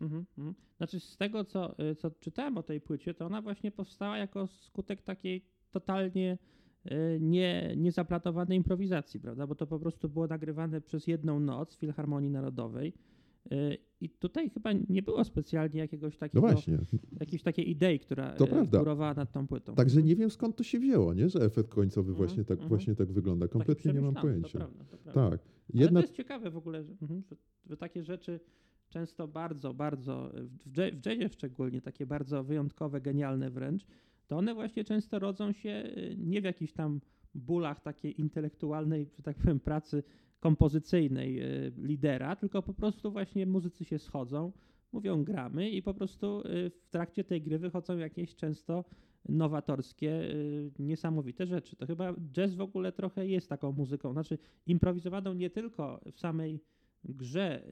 Mhm, 0.00 0.24
mhm. 0.38 0.54
Znaczy 0.76 1.00
z 1.00 1.16
tego, 1.16 1.44
co, 1.44 1.78
y, 1.90 1.94
co 1.94 2.10
czytałem 2.10 2.58
o 2.58 2.62
tej 2.62 2.80
płycie, 2.80 3.14
to 3.14 3.26
ona 3.26 3.42
właśnie 3.42 3.70
powstała 3.70 4.18
jako 4.18 4.46
skutek 4.46 5.02
takiej 5.02 5.44
totalnie 5.70 6.38
y, 6.86 7.18
nie, 7.20 7.74
niezaplanowanej 7.76 8.58
improwizacji, 8.58 9.20
prawda? 9.20 9.46
Bo 9.46 9.54
to 9.54 9.66
po 9.66 9.78
prostu 9.78 10.08
było 10.08 10.26
nagrywane 10.26 10.80
przez 10.80 11.06
jedną 11.06 11.40
noc 11.40 11.76
w 11.76 11.78
Filharmonii 11.78 12.30
Narodowej. 12.30 12.92
Y, 13.52 13.78
I 14.00 14.08
tutaj 14.08 14.50
chyba 14.50 14.72
nie 14.88 15.02
było 15.02 15.24
specjalnie 15.24 15.80
jakiegoś 15.80 16.14
No 16.14 16.18
takiego, 16.20 16.40
właśnie, 16.40 16.78
jakiejś 17.20 17.42
takiej 17.42 17.70
idei, 17.70 17.98
która 17.98 18.34
górowała 18.70 19.14
nad 19.14 19.32
tą 19.32 19.46
płytą. 19.46 19.74
także 19.74 19.96
Mhm. 19.96 20.08
nie 20.08 20.16
wiem 20.16 20.30
skąd 20.30 20.56
to 20.56 20.64
się 20.64 20.78
wzięło, 20.78 21.14
nie? 21.14 21.28
że 21.28 21.38
efekt 21.38 21.68
końcowy 21.68 22.10
Mhm, 22.10 22.26
właśnie, 22.26 22.44
tak, 22.44 22.58
mhm. 22.58 22.68
właśnie 22.68 22.94
tak 22.94 23.12
wygląda. 23.12 23.46
Taki 23.46 23.52
Kompletnie 23.52 23.92
nie 23.92 24.00
mam 24.00 24.14
pojęcia. 24.14 24.58
To 24.58 24.58
prawda, 24.58 24.84
to 24.84 24.96
prawda. 24.96 25.30
Tak. 25.30 25.40
Ale 25.74 25.82
Jedna, 25.82 26.00
to 26.00 26.04
jest 26.06 26.16
ciekawe 26.16 26.50
w 26.50 26.56
ogóle, 26.56 26.84
że, 26.84 26.94
że, 27.66 27.76
takie 27.76 28.04
rzeczy 28.04 28.40
często 28.88 29.28
bardzo, 29.28 29.74
bardzo, 29.74 30.30
w 30.66 30.76
jazzie 31.06 31.28
szczególnie, 31.28 31.80
takie 31.80 32.06
bardzo 32.06 32.44
wyjątkowe, 32.44 33.00
genialne 33.00 33.50
wręcz, 33.50 33.86
to 34.26 34.36
one 34.36 34.54
właśnie 34.54 34.84
często 34.84 35.18
rodzą 35.18 35.52
się 35.52 35.70
y, 35.70 36.16
nie 36.18 36.40
w 36.40 36.44
jakichś 36.44 36.72
tam 36.72 37.00
bólach 37.34 37.80
takiej 37.80 38.20
intelektualnej, 38.20 39.06
że 39.16 39.22
tak 39.22 39.36
powiem, 39.36 39.60
pracy 39.60 40.02
kompozycyjnej 40.48 41.40
y, 41.42 41.72
lidera, 41.78 42.36
tylko 42.36 42.62
po 42.62 42.74
prostu 42.74 43.10
właśnie 43.12 43.46
muzycy 43.46 43.84
się 43.84 43.98
schodzą, 43.98 44.52
mówią 44.92 45.24
gramy 45.24 45.70
i 45.70 45.82
po 45.82 45.94
prostu 45.94 46.40
y, 46.40 46.70
w 46.70 46.88
trakcie 46.90 47.24
tej 47.24 47.42
gry 47.42 47.58
wychodzą 47.58 47.98
jakieś 47.98 48.36
często 48.36 48.84
nowatorskie, 49.28 50.10
y, 50.34 50.70
niesamowite 50.78 51.46
rzeczy. 51.46 51.76
To 51.76 51.86
chyba 51.86 52.14
jazz 52.32 52.54
w 52.54 52.60
ogóle 52.60 52.92
trochę 52.92 53.26
jest 53.26 53.48
taką 53.48 53.72
muzyką, 53.72 54.12
znaczy 54.12 54.38
improwizowaną 54.66 55.34
nie 55.34 55.50
tylko 55.50 56.00
w 56.12 56.20
samej 56.20 56.60
grze, 57.04 57.62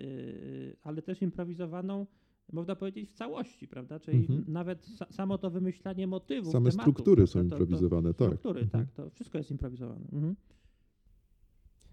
ale 0.82 1.02
też 1.02 1.22
improwizowaną, 1.22 2.06
można 2.52 2.76
powiedzieć, 2.76 3.08
w 3.10 3.12
całości, 3.12 3.68
prawda? 3.68 4.00
Czyli 4.00 4.18
Mhm. 4.18 4.44
nawet 4.48 4.84
sa, 4.84 5.06
samo 5.12 5.38
to 5.38 5.50
wymyślanie 5.50 6.06
motywów, 6.06 6.52
same 6.52 6.70
tematów, 6.70 6.92
struktury 6.94 7.26
są 7.26 7.32
prawda? 7.32 7.50
To- 7.50 7.56
to- 7.56 7.62
improwizowane, 7.64 8.14
tak. 8.14 8.28
Struktury, 8.28 8.60
Mhm. 8.60 8.86
tak, 8.86 8.94
to 8.94 9.10
wszystko 9.10 9.38
jest 9.38 9.50
improwizowane. 9.50 10.06
Mhm. 10.12 10.34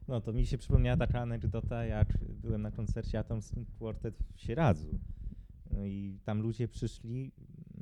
No 0.09 0.21
to 0.21 0.33
mi 0.33 0.45
się 0.45 0.57
przypomniała 0.57 0.97
taka 0.97 1.21
anegdota, 1.21 1.85
jak 1.85 2.17
byłem 2.41 2.61
na 2.61 2.71
koncercie 2.71 3.19
Atoms 3.19 3.51
Quartet 3.79 4.15
w 4.35 4.41
Sieradzu. 4.41 4.99
No 5.71 5.85
i 5.85 6.19
tam 6.25 6.41
ludzie 6.41 6.67
przyszli 6.67 7.31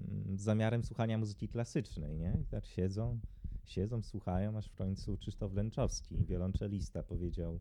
mm, 0.10 0.38
z 0.38 0.41
zamiarem 0.41 0.84
słuchania 0.84 1.17
muzyki 1.17 1.48
klasycznej, 1.48 2.17
nie? 2.17 2.38
I 2.41 2.46
tak 2.46 2.65
siedzą, 2.65 3.19
siedzą, 3.65 4.01
słuchają, 4.01 4.57
aż 4.57 4.67
w 4.69 4.75
końcu 4.75 5.17
Krzysztof 5.17 5.53
Lęczowski, 5.53 6.25
wiolonczelista, 6.25 7.03
powiedział 7.03 7.60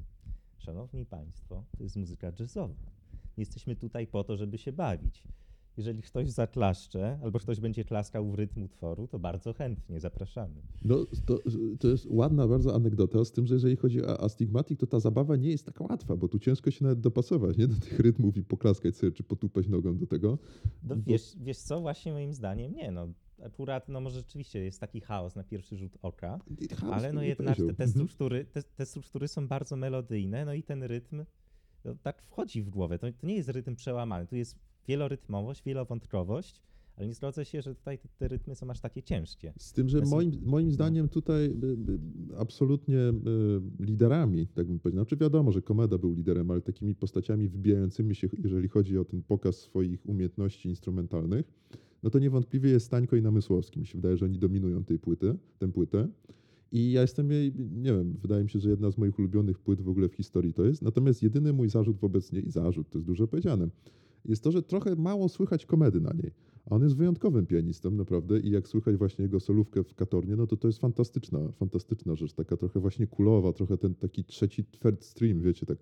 Szanowni 0.58 1.06
Państwo, 1.06 1.64
to 1.76 1.82
jest 1.82 1.96
muzyka 1.96 2.32
jazzowa. 2.38 2.74
Jesteśmy 3.36 3.76
tutaj 3.76 4.06
po 4.06 4.24
to, 4.24 4.36
żeby 4.36 4.58
się 4.58 4.72
bawić. 4.72 5.22
Jeżeli 5.76 6.02
ktoś 6.02 6.30
zaklaszcze, 6.30 7.18
albo 7.22 7.38
ktoś 7.38 7.60
będzie 7.60 7.84
klaskał 7.84 8.30
w 8.30 8.34
rytm 8.34 8.62
utworu, 8.62 9.08
to 9.08 9.18
bardzo 9.18 9.52
chętnie 9.52 10.00
zapraszamy. 10.00 10.54
No, 10.84 11.06
to, 11.26 11.38
to 11.80 11.88
jest 11.88 12.06
ładna 12.10 12.48
bardzo 12.48 12.74
anegdota, 12.74 13.24
z 13.24 13.32
tym, 13.32 13.46
że 13.46 13.54
jeżeli 13.54 13.76
chodzi 13.76 14.02
o 14.02 14.20
Astigmatic, 14.20 14.80
to 14.80 14.86
ta 14.86 15.00
zabawa 15.00 15.36
nie 15.36 15.50
jest 15.50 15.66
taka 15.66 15.84
łatwa, 15.84 16.16
bo 16.16 16.28
tu 16.28 16.38
ciężko 16.38 16.70
się 16.70 16.84
nawet 16.84 17.00
dopasować 17.00 17.56
nie? 17.56 17.68
do 17.68 17.80
tych 17.80 18.00
rytmów 18.00 18.36
i 18.36 18.42
poklaskać 18.42 18.96
sobie, 18.96 19.12
czy 19.12 19.22
potupać 19.22 19.68
nogą 19.68 19.96
do 19.96 20.06
tego. 20.06 20.38
No, 20.82 20.96
wiesz, 21.06 21.36
wiesz 21.40 21.58
co, 21.58 21.80
właśnie 21.80 22.12
moim 22.12 22.34
zdaniem 22.34 22.74
nie. 22.74 22.90
No, 22.90 23.08
akurat, 23.42 23.88
no 23.88 24.00
może 24.00 24.18
rzeczywiście 24.18 24.64
jest 24.64 24.80
taki 24.80 25.00
chaos 25.00 25.36
na 25.36 25.44
pierwszy 25.44 25.76
rzut 25.76 25.98
oka, 26.02 26.38
chaos 26.76 26.92
ale 26.94 27.12
no 27.12 27.20
bym 27.20 27.28
jednak 27.28 27.56
te, 27.56 27.62
te, 27.62 27.70
Mhm. 27.70 27.90
struktury, 27.90 28.44
te, 28.44 28.62
te 28.62 28.86
struktury 28.86 29.28
są 29.28 29.48
bardzo 29.48 29.76
melodyjne, 29.76 30.44
no 30.44 30.54
i 30.54 30.62
ten 30.62 30.82
rytm 30.82 31.24
no, 31.84 31.94
tak 32.02 32.22
wchodzi 32.22 32.62
w 32.62 32.70
głowę. 32.70 32.98
To, 32.98 33.06
to 33.12 33.26
nie 33.26 33.36
jest 33.36 33.48
rytm 33.48 33.76
przełamany, 33.76 34.26
tu 34.26 34.36
jest 34.36 34.58
wielorytmowość, 34.88 35.62
wielowątkowość, 35.64 36.62
ale 36.96 37.06
nie 37.06 37.14
zgodzę 37.14 37.44
się, 37.44 37.62
że 37.62 37.74
tutaj 37.74 37.98
te, 37.98 38.08
te 38.18 38.28
rytmy 38.28 38.54
są 38.54 38.70
aż 38.70 38.80
takie 38.80 39.02
ciężkie. 39.02 39.52
Z 39.58 39.72
tym, 39.72 39.88
że 39.88 40.00
moim, 40.00 40.32
moim 40.44 40.72
zdaniem 40.72 41.08
tutaj 41.08 41.44
y, 41.44 41.50
y, 42.32 42.38
absolutnie 42.38 42.98
y, 42.98 43.12
liderami, 43.80 44.46
tak 44.46 44.66
bym 44.66 44.78
powiedział, 44.78 45.04
znaczy 45.04 45.16
wiadomo, 45.16 45.52
że 45.52 45.62
Komeda 45.62 45.98
był 45.98 46.14
liderem, 46.14 46.50
ale 46.50 46.60
takimi 46.60 46.94
postaciami 46.94 47.48
wybijającymi 47.48 48.14
się, 48.14 48.28
jeżeli 48.42 48.68
chodzi 48.68 48.98
o 48.98 49.04
ten 49.04 49.22
pokaz 49.22 49.56
swoich 49.56 50.08
umiejętności 50.08 50.68
instrumentalnych, 50.68 51.52
no 52.02 52.10
to 52.10 52.18
niewątpliwie 52.18 52.70
jest 52.70 52.86
Stańko 52.86 53.16
i 53.16 53.22
Namysłowski. 53.22 53.80
Mi 53.80 53.86
się 53.86 53.98
wydaje, 53.98 54.16
że 54.16 54.24
oni 54.24 54.38
dominują 54.38 54.84
tej 54.84 54.98
płyty, 54.98 55.34
tę 55.58 55.72
płytę. 55.72 56.08
I 56.72 56.92
ja 56.92 57.00
jestem 57.00 57.30
jej, 57.30 57.52
nie 57.76 57.92
wiem, 57.92 58.16
wydaje 58.22 58.44
mi 58.44 58.50
się, 58.50 58.58
że 58.58 58.70
jedna 58.70 58.90
z 58.90 58.98
moich 58.98 59.18
ulubionych 59.18 59.58
płyt 59.58 59.80
w 59.80 59.88
ogóle 59.88 60.08
w 60.08 60.14
historii 60.14 60.52
to 60.52 60.64
jest. 60.64 60.82
Natomiast 60.82 61.22
jedyny 61.22 61.52
mój 61.52 61.68
zarzut 61.68 61.98
wobec 61.98 62.32
niej, 62.32 62.50
zarzut, 62.50 62.90
to 62.90 62.98
jest 62.98 63.06
dużo 63.06 63.26
powiedziane, 63.28 63.68
jest 64.28 64.44
to, 64.44 64.52
że 64.52 64.62
trochę 64.62 64.96
mało 64.96 65.28
słychać 65.28 65.66
komedy 65.66 66.00
na 66.00 66.12
niej. 66.12 66.32
A 66.70 66.74
on 66.74 66.82
jest 66.82 66.96
wyjątkowym 66.96 67.46
pianistą, 67.46 67.90
naprawdę. 67.90 68.40
I 68.40 68.50
jak 68.50 68.68
słychać 68.68 68.96
właśnie 68.96 69.22
jego 69.22 69.40
solówkę 69.40 69.84
w 69.84 69.94
Katornie, 69.94 70.36
no 70.36 70.46
to 70.46 70.56
to 70.56 70.68
jest 70.68 70.80
fantastyczna, 70.80 71.52
fantastyczna 71.52 72.16
rzecz. 72.16 72.32
Taka 72.32 72.56
trochę 72.56 72.80
właśnie 72.80 73.06
kulowa, 73.06 73.52
trochę 73.52 73.78
ten 73.78 73.94
taki 73.94 74.24
trzeci 74.24 74.64
third 74.64 75.04
stream, 75.04 75.40
wiecie, 75.40 75.66
tak 75.66 75.78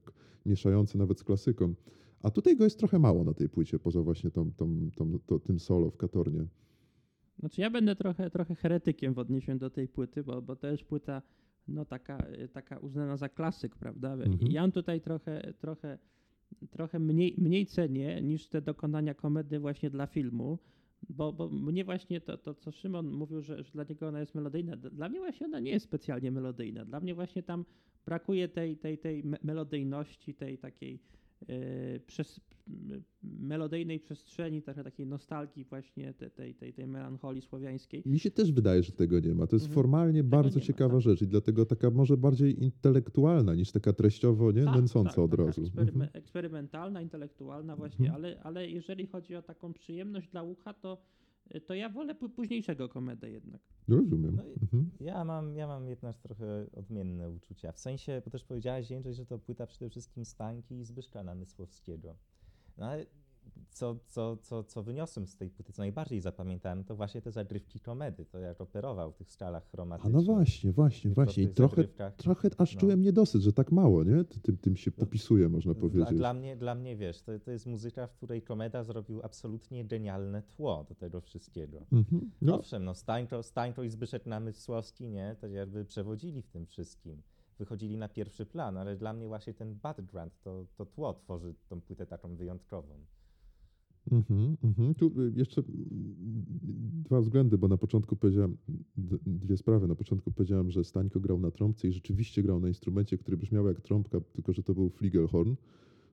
mieszający 0.47 0.99
nawet 0.99 1.19
z 1.19 1.25
klasyką. 1.25 1.75
A 2.23 2.31
tutaj 2.31 2.57
go 2.57 2.65
jest 2.65 2.79
trochę 2.79 2.99
mało 2.99 3.25
na 3.25 3.35
tej 3.35 3.49
płycie, 3.49 3.79
poza 3.79 4.03
właśnie 4.03 4.31
tą, 4.31 4.53
tą, 4.53 4.91
tą, 4.97 5.19
to, 5.27 5.39
tym 5.39 5.61
solo 5.61 5.91
w 5.91 5.97
Katornie. 5.97 6.47
Znaczy 7.39 7.61
ja 7.61 7.71
będę 7.71 7.97
trochę, 7.97 8.31
trochę 8.31 8.55
heretykiem 8.55 9.15
w 9.15 9.19
odniesieniu 9.19 9.59
do 9.59 9.71
tej 9.71 9.89
płyty, 9.89 10.23
bo, 10.23 10.43
bo 10.43 10.57
to 10.57 10.67
jest 10.67 10.85
płyta 10.85 11.23
no 11.69 11.85
taka, 11.85 12.19
taka 12.53 12.79
uznana 12.79 13.17
za 13.17 13.29
klasyk, 13.29 13.77
prawda? 13.77 14.13
Mhm. 14.13 14.39
I 14.51 14.53
ja 14.53 14.71
tutaj 14.71 15.01
trochę, 15.01 15.55
trochę, 15.59 15.99
trochę 16.71 16.99
mniej, 16.99 17.35
mniej 17.39 17.67
cenię 17.67 18.23
niż 18.23 18.49
te 18.49 18.63
dokonania 18.63 19.15
komedy 19.15 19.61
właśnie 19.61 19.91
dla 19.91 20.07
filmu, 20.07 20.59
bo, 21.09 21.33
bo 21.33 21.49
mnie 21.49 21.85
właśnie 21.85 22.21
to, 22.21 22.39
to, 22.39 22.55
co 22.55 22.71
Szymon 22.73 23.11
mówił, 23.11 23.43
że, 23.43 23.65
że 23.65 23.73
dla 23.73 23.85
niego 23.85 24.09
ona 24.09 24.21
jest 24.21 24.35
melodyjna, 24.35 24.77
dla 24.77 25.09
mnie 25.09 25.19
właśnie 25.21 25.47
ona 25.47 25.61
nie 25.61 25.71
jest 25.71 25.87
specjalnie 25.87 26.31
melodyjna. 26.31 26.85
Dla 26.85 27.01
mnie 27.01 27.15
właśnie 27.15 27.43
tam 27.43 27.65
brakuje 28.07 28.49
tej, 28.49 28.77
tej, 28.77 28.99
tej 28.99 29.25
me- 29.25 29.39
melodyjności, 29.43 30.35
tej 30.35 30.59
takiej 30.59 30.99
przez, 32.07 32.41
m- 32.69 33.03
melodyjnej 33.23 34.01
przestrzeni, 34.01 34.63
trochę 34.63 34.85
takiej 34.85 35.07
nostalgii 35.07 35.65
właśnie 35.65 36.15
te- 36.15 36.31
tej, 36.31 36.55
tej, 36.55 36.73
tej 36.75 36.87
melancholii 36.87 37.43
słowiańskiej. 37.43 38.03
Mi 38.07 38.19
się 38.19 38.31
też 38.31 38.53
wydaje, 38.53 38.83
że 38.83 38.93
tego 38.93 39.21
nie 39.21 39.35
ma. 39.35 39.47
To 39.47 39.57
jest 39.57 39.67
Mhm. 39.67 39.75
formalnie 39.75 40.25
bardzo 40.25 40.59
nie 40.59 40.63
ma, 40.63 40.67
ciekawa 40.67 40.93
tak. 40.95 41.01
rzecz 41.03 41.23
i 41.23 41.27
dlatego 41.27 41.67
taka 41.67 41.91
może 41.91 42.17
bardziej 42.17 42.63
intelektualna 42.63 43.55
niż 43.55 43.73
taka 43.73 43.93
treściowo 43.93 44.53
nie 44.53 44.65
Tak, 44.65 44.75
nęcąca 44.77 45.11
tak, 45.11 45.19
od 45.19 45.35
razu. 45.35 45.63
Eksperyme- 45.63 45.79
Mhm. 45.93 46.09
Eksperymentalna, 46.13 47.01
intelektualna 47.03 47.77
właśnie, 47.77 48.07
Mhm. 48.07 48.25
ale, 48.25 48.41
ale 48.43 48.71
jeżeli 48.71 49.07
chodzi 49.07 49.37
o 49.37 49.43
taką 49.43 49.73
przyjemność 49.73 50.29
dla 50.29 50.43
ucha, 50.43 50.75
to, 50.75 50.99
to 51.67 51.75
ja 51.75 51.89
wolę 51.89 52.15
pó- 52.15 52.29
późniejszego 52.29 52.89
komedę 52.89 53.31
jednak. 53.31 53.63
Rozumiem. 53.89 54.37
No 54.37 54.43
Mhm. 54.63 54.91
Ja 55.01 55.25
mam, 55.25 55.57
ja 55.57 55.67
mam 55.67 55.89
jednak 55.89 56.19
trochę 56.19 56.67
odmienne 56.73 57.31
uczucia. 57.31 57.73
W 57.73 57.79
sensie, 57.79 58.23
bo 58.25 58.31
też 58.31 58.45
powiedziałeś, 58.45 58.91
Jędrzej, 58.91 59.15
że 59.15 59.27
to 59.27 59.39
płyta 59.39 59.67
przede 59.67 59.91
wszystkim 59.91 60.25
Stańki 60.25 60.75
i 60.79 60.85
Zbyszka 60.85 61.23
Namysłowskiego. 61.23 62.17
No 62.79 62.87
ale 62.87 63.07
co, 63.71 63.97
co, 64.07 64.37
co, 64.37 64.65
co 64.65 64.83
wyniosłem 64.83 65.27
z 65.27 65.37
tej 65.37 65.51
płyty, 65.51 65.73
co 65.73 65.83
najbardziej 65.83 66.21
zapamiętałem, 66.21 66.85
to 66.85 66.97
właśnie 66.97 67.23
te 67.23 67.33
zagrywki 67.33 67.81
komedy, 67.81 68.25
to 68.25 68.39
jak 68.39 68.61
operował 68.61 69.13
w 69.13 69.17
tych 69.17 69.31
stalach 69.31 69.63
A 69.67 69.71
chromatycznych. 69.71 70.15
no 70.15 70.23
właśnie, 70.23 70.73
właśnie, 70.73 71.11
właśnie. 71.11 71.43
I 71.43 71.49
trochę, 71.49 71.77
zagrywkach. 71.77 72.17
trochę 72.17 72.49
aż 72.59 72.75
No. 72.75 72.81
czułem 72.81 73.03
niedosyt, 73.03 73.43
że 73.43 73.53
tak 73.53 73.73
mało, 73.73 74.05
nie? 74.05 74.25
Ty- 74.25 74.41
Tym, 74.41 74.57
tym 74.59 74.77
się 74.77 74.91
popisuje, 74.91 75.49
można 75.49 75.73
Dla, 75.75 75.81
powiedzieć. 75.83 76.19
dla, 76.19 76.35
mnie, 76.35 76.57
dla 76.57 76.75
mnie, 76.75 76.97
wiesz, 76.97 77.23
to, 77.23 77.33
to 77.41 77.51
jest 77.51 77.67
muzyka, 77.67 78.07
w 78.07 78.13
której 78.13 78.43
Komeda 78.43 78.85
zrobił 78.85 79.21
absolutnie 79.23 79.85
genialne 79.85 80.43
tło 80.43 80.85
do 80.89 80.95
tego 80.95 81.21
wszystkiego. 81.21 81.87
Mhm. 81.93 82.31
No, 82.43 82.55
Owszem, 82.59 82.85
no 82.85 82.95
Stańko, 82.95 83.43
Stańko 83.43 83.83
i 83.83 83.89
Zbyszek 83.91 84.27
Namysłowski, 84.27 85.09
nie, 85.09 85.37
to 85.41 85.47
jakby 85.47 85.85
przewodzili 85.85 86.43
w 86.43 86.49
tym 86.49 86.67
wszystkim. 86.67 87.23
Wychodzili 87.59 87.97
na 87.97 88.09
pierwszy 88.09 88.47
plan, 88.47 88.77
ale 88.77 88.97
dla 88.97 89.13
mnie 89.13 89.29
właśnie 89.29 89.55
ten 89.55 89.75
background, 89.75 90.33
to, 90.41 90.67
to 90.77 90.87
tło 90.87 91.15
tworzy 91.15 91.55
tą 91.69 91.81
płytę 91.81 92.07
taką 92.07 92.37
wyjątkową. 92.37 92.95
Mhm, 94.13 94.57
mhm. 94.65 94.95
Tu 94.95 95.07
y, 95.07 95.33
jeszcze 95.37 95.63
mm, 95.63 96.45
dwa 97.05 97.21
względy, 97.21 97.59
bo 97.59 97.69
na 97.69 97.77
początku 97.77 98.17
powiedziałem 98.17 98.57
dwie 99.27 99.57
sprawy. 99.57 99.89
Na 99.89 99.95
początku 99.95 100.31
powiedziałem, 100.31 100.71
że 100.71 100.85
Stańko 100.85 101.21
grał 101.21 101.39
na 101.39 101.51
trąbce 101.51 101.89
i 101.89 101.93
rzeczywiście 101.93 102.43
grał 102.43 102.61
na 102.61 102.69
instrumencie, 102.69 103.19
który 103.19 103.37
brzmiał 103.37 103.67
jak 103.67 103.81
trąbka, 103.81 104.21
tylko 104.21 104.53
że 104.53 104.63
to 104.63 104.75
był 104.75 104.91
fligelhorn. 104.91 105.55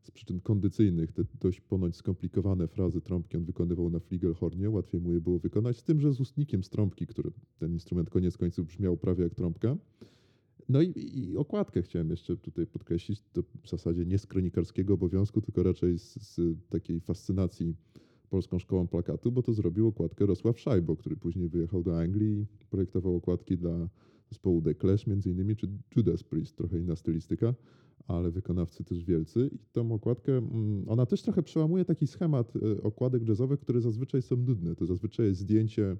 Z 0.04 0.12
przyczyn 0.12 0.40
kondycyjnych 0.40 1.12
te 1.12 1.24
dość 1.42 1.62
ponoć 1.62 1.96
skomplikowane 1.96 2.68
frazy 2.68 3.02
trąbki 3.02 3.38
on 3.38 3.46
wykonywał 3.46 3.90
na 3.90 4.00
fligelhornie, 4.00 4.70
łatwiej 4.70 5.02
mu 5.02 5.14
je 5.14 5.22
było 5.22 5.40
wykonać, 5.40 5.78
z 5.78 5.84
tym, 5.84 6.02
że 6.02 6.14
z 6.14 6.20
ustnikiem 6.20 6.64
z 6.64 6.70
trąbki, 6.70 7.08
który 7.08 7.32
ten 7.60 7.74
instrument 7.74 8.10
koniec 8.10 8.38
końców 8.38 8.68
brzmiał 8.68 8.98
prawie 8.98 9.24
jak 9.24 9.36
trąbka. 9.36 9.78
No 10.70 10.82
i, 10.82 10.94
i 11.20 11.38
okładkę 11.38 11.82
chciałem 11.82 12.10
jeszcze 12.10 12.38
tutaj 12.38 12.68
podkreślić, 12.68 13.22
to 13.34 13.44
w 13.64 13.70
zasadzie 13.70 14.06
nie 14.06 14.18
z 14.18 14.26
kronikarskiego 14.26 14.94
obowiązku, 14.94 15.42
tylko 15.42 15.64
raczej 15.64 16.00
z, 16.00 16.14
z 16.14 16.58
takiej 16.70 17.00
fascynacji 17.00 17.76
Polską 18.30 18.60
Szkołą 18.60 18.88
Plakatu, 18.88 19.32
bo 19.32 19.44
to 19.44 19.54
zrobił 19.54 19.88
okładkę 19.88 20.26
Rosław 20.26 20.60
Szajbo, 20.60 20.96
który 20.96 21.18
później 21.18 21.50
wyjechał 21.50 21.84
do 21.84 22.00
Anglii 22.00 22.46
i 22.62 22.66
projektował 22.66 23.16
okładki 23.16 23.58
dla 23.58 23.90
zespołu 24.30 24.62
The 24.62 24.76
Clash 24.76 25.08
między 25.08 25.30
innymi, 25.30 25.56
czy 25.56 25.68
Judas 25.96 26.24
Priest, 26.24 26.58
trochę 26.58 26.80
inna 26.80 26.96
stylistyka, 26.96 27.54
ale 28.08 28.32
wykonawcy 28.32 28.84
też 28.84 29.06
wielcy. 29.06 29.50
I 29.54 29.60
tą 29.72 29.92
okładkę, 29.92 30.38
mm, 30.38 30.90
ona 30.90 31.06
też 31.06 31.22
trochę 31.22 31.44
przełamuje 31.44 31.86
taki 31.86 32.08
schemat 32.08 32.54
e, 32.56 32.84
okładek 32.84 33.28
jazzowych, 33.28 33.60
które 33.60 33.82
zazwyczaj 33.82 34.22
są 34.22 34.36
nudne. 34.36 34.76
To 34.76 34.86
zazwyczaj 34.86 35.26
jest 35.26 35.40
zdjęcie 35.40 35.98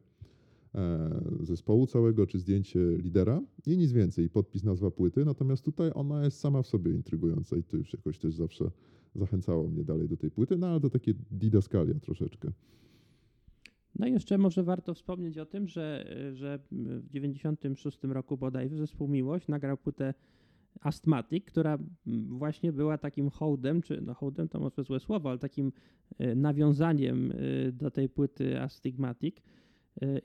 zespołu 1.40 1.88
całego, 1.88 2.28
czy 2.28 2.40
zdjęcie 2.40 2.80
lidera 2.98 3.42
i 3.66 3.78
nic 3.78 3.92
więcej, 3.92 4.30
podpis, 4.30 4.64
nazwa 4.64 4.92
płyty. 4.92 5.26
Natomiast 5.26 5.66
tutaj 5.66 5.92
ona 5.94 6.24
jest 6.24 6.40
sama 6.40 6.62
w 6.62 6.68
sobie 6.68 6.92
intrygująca 6.92 7.58
i 7.58 7.64
to 7.64 7.78
już 7.78 7.94
jakoś 7.94 8.18
też 8.18 8.36
zawsze 8.36 8.72
zachęcało 9.16 9.68
mnie 9.68 9.84
dalej 9.84 10.08
do 10.10 10.18
tej 10.18 10.32
płyty, 10.32 10.58
no 10.58 10.68
ale 10.68 10.80
to 10.80 10.90
takie 10.90 11.14
didaskalia 11.32 12.00
troszeczkę. 12.00 12.52
No 14.00 14.08
i 14.08 14.12
jeszcze 14.12 14.38
może 14.38 14.64
warto 14.64 14.94
wspomnieć 14.94 15.38
o 15.38 15.46
tym, 15.46 15.68
że, 15.68 16.16
że 16.34 16.60
w 16.72 17.10
96 17.10 18.04
roku 18.04 18.38
bodajże 18.38 18.78
zespół 18.78 19.08
Miłość 19.08 19.48
nagrał 19.48 19.78
płytę 19.78 20.14
Asthmatic, 20.82 21.46
która 21.46 21.78
właśnie 22.28 22.74
była 22.74 22.98
takim 22.98 23.30
hołdem, 23.30 23.82
czy 23.82 24.02
no 24.02 24.14
hołdem 24.14 24.50
to 24.50 24.60
może 24.60 24.84
złe 24.84 25.00
słowo, 25.00 25.30
ale 25.30 25.40
takim 25.40 25.72
e, 26.20 26.36
nawiązaniem 26.36 27.32
e, 27.32 27.72
do 27.72 27.92
tej 27.92 28.10
płyty 28.10 28.62
Astigmatic 28.62 29.38
e, 29.38 29.42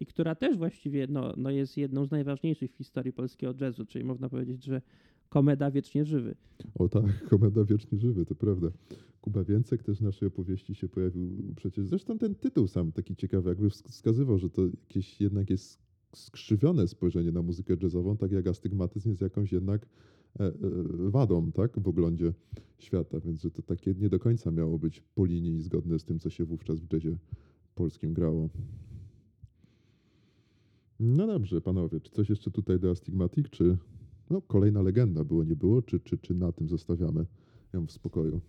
i 0.01 0.07
która 0.07 0.35
też 0.35 0.57
właściwie 0.57 1.07
no, 1.11 1.35
no 1.37 1.51
jest 1.51 1.77
jedną 1.77 2.07
z 2.07 2.11
najważniejszych 2.11 2.73
w 2.73 2.77
historii 2.77 3.13
polskiego 3.13 3.55
jazzu, 3.61 3.87
czyli 3.87 4.05
można 4.05 4.29
powiedzieć, 4.29 4.65
że 4.65 4.83
komeda 5.29 5.71
wiecznie 5.71 6.05
żywy. 6.05 6.35
O 6.75 6.89
tak, 6.89 7.25
komeda 7.31 7.65
wiecznie 7.65 7.99
żywy, 7.99 8.27
to 8.27 8.35
prawda. 8.35 8.69
Kuba 9.21 9.45
Więcek 9.45 9.83
też 9.83 9.99
w 9.99 10.03
naszej 10.03 10.29
opowieści 10.29 10.75
się 10.75 10.89
pojawił 10.89 11.55
przecież. 11.57 11.87
Zresztą 11.87 12.19
ten 12.19 12.35
tytuł 12.35 12.69
sam 12.69 12.93
taki 12.93 13.17
ciekawy, 13.17 13.49
jakby 13.49 13.69
wsk- 13.69 13.89
wskazywał, 13.89 14.39
że 14.39 14.51
to 14.51 14.63
jakieś 14.67 15.21
jednak 15.21 15.51
jest 15.51 15.79
skrzywione 16.15 16.89
spojrzenie 16.89 17.33
na 17.33 17.43
muzykę 17.43 17.77
jazzową, 17.83 18.17
tak 18.17 18.33
jak 18.33 18.47
astygmatyzm 18.47 19.09
jest 19.09 19.21
jakąś 19.21 19.53
jednak 19.53 19.87
e, 20.41 20.45
e, 20.45 20.53
wadą, 21.11 21.53
tak, 21.53 21.81
w 21.81 21.89
oglądzie 21.89 22.33
świata, 22.79 23.21
więc 23.21 23.41
że 23.41 23.51
to 23.51 23.63
takie 23.63 23.95
nie 23.95 24.09
do 24.09 24.19
końca 24.19 24.51
miało 24.51 24.79
być 24.79 25.03
po 25.15 25.25
linii 25.25 25.61
zgodne 25.61 25.99
z 25.99 26.05
tym, 26.05 26.19
co 26.19 26.31
się 26.31 26.45
wówczas 26.45 26.81
w 26.81 26.93
jazzie 26.93 27.17
polskim 27.75 28.13
grało. 28.13 28.49
No 31.01 31.27
dobrze, 31.27 31.61
panowie, 31.61 32.01
czy 32.01 32.11
coś 32.11 32.31
jeszcze 32.31 32.51
tutaj 32.51 32.79
do 32.79 32.91
Astigmatic, 32.91 33.51
czy 33.51 33.77
no, 34.31 34.43
kolejna 34.43 34.83
legenda 34.83 35.25
było, 35.25 35.45
nie 35.45 35.57
było, 35.57 35.83
czy, 35.83 36.01
czy, 36.01 36.19
czy 36.19 36.35
na 36.35 36.53
tym 36.53 36.69
zostawiamy 36.69 37.27
ją 37.73 37.87
w 37.87 37.93
spokoju? 37.93 38.41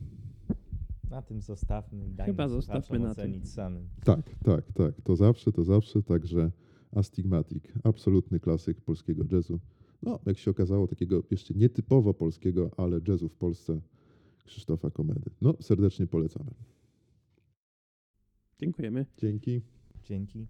Na 1.10 1.22
tym 1.22 1.42
zostawmy 1.42 2.08
i 2.08 2.14
dajmy 2.14 2.34
Chyba 2.34 2.48
zostawmy 2.48 3.00
na 3.00 3.16
tym. 3.16 3.46
samym. 3.46 3.90
Tak, 4.04 4.36
tak, 4.44 4.72
tak. 4.72 5.02
To 5.02 5.16
zawsze, 5.16 5.52
to 5.52 5.64
zawsze. 5.64 6.04
Także 6.04 6.52
Astigmatic, 6.92 7.64
absolutny 7.84 8.40
klasyk 8.40 8.82
polskiego 8.82 9.24
jazzu. 9.32 9.60
No, 10.04 10.20
jak 10.26 10.38
się 10.38 10.52
okazało, 10.52 10.88
takiego 10.88 11.24
jeszcze 11.32 11.54
nietypowo 11.54 12.14
polskiego, 12.14 12.72
ale 12.78 13.00
jazzu 13.08 13.30
w 13.30 13.36
Polsce 13.36 13.82
Krzysztofa 14.46 14.90
Komedy. 14.90 15.30
No, 15.42 15.54
serdecznie 15.60 16.08
polecamy. 16.08 16.52
Dziękujemy. 18.60 19.06
Dzięki. 19.18 19.62
Dzięki. 20.04 20.48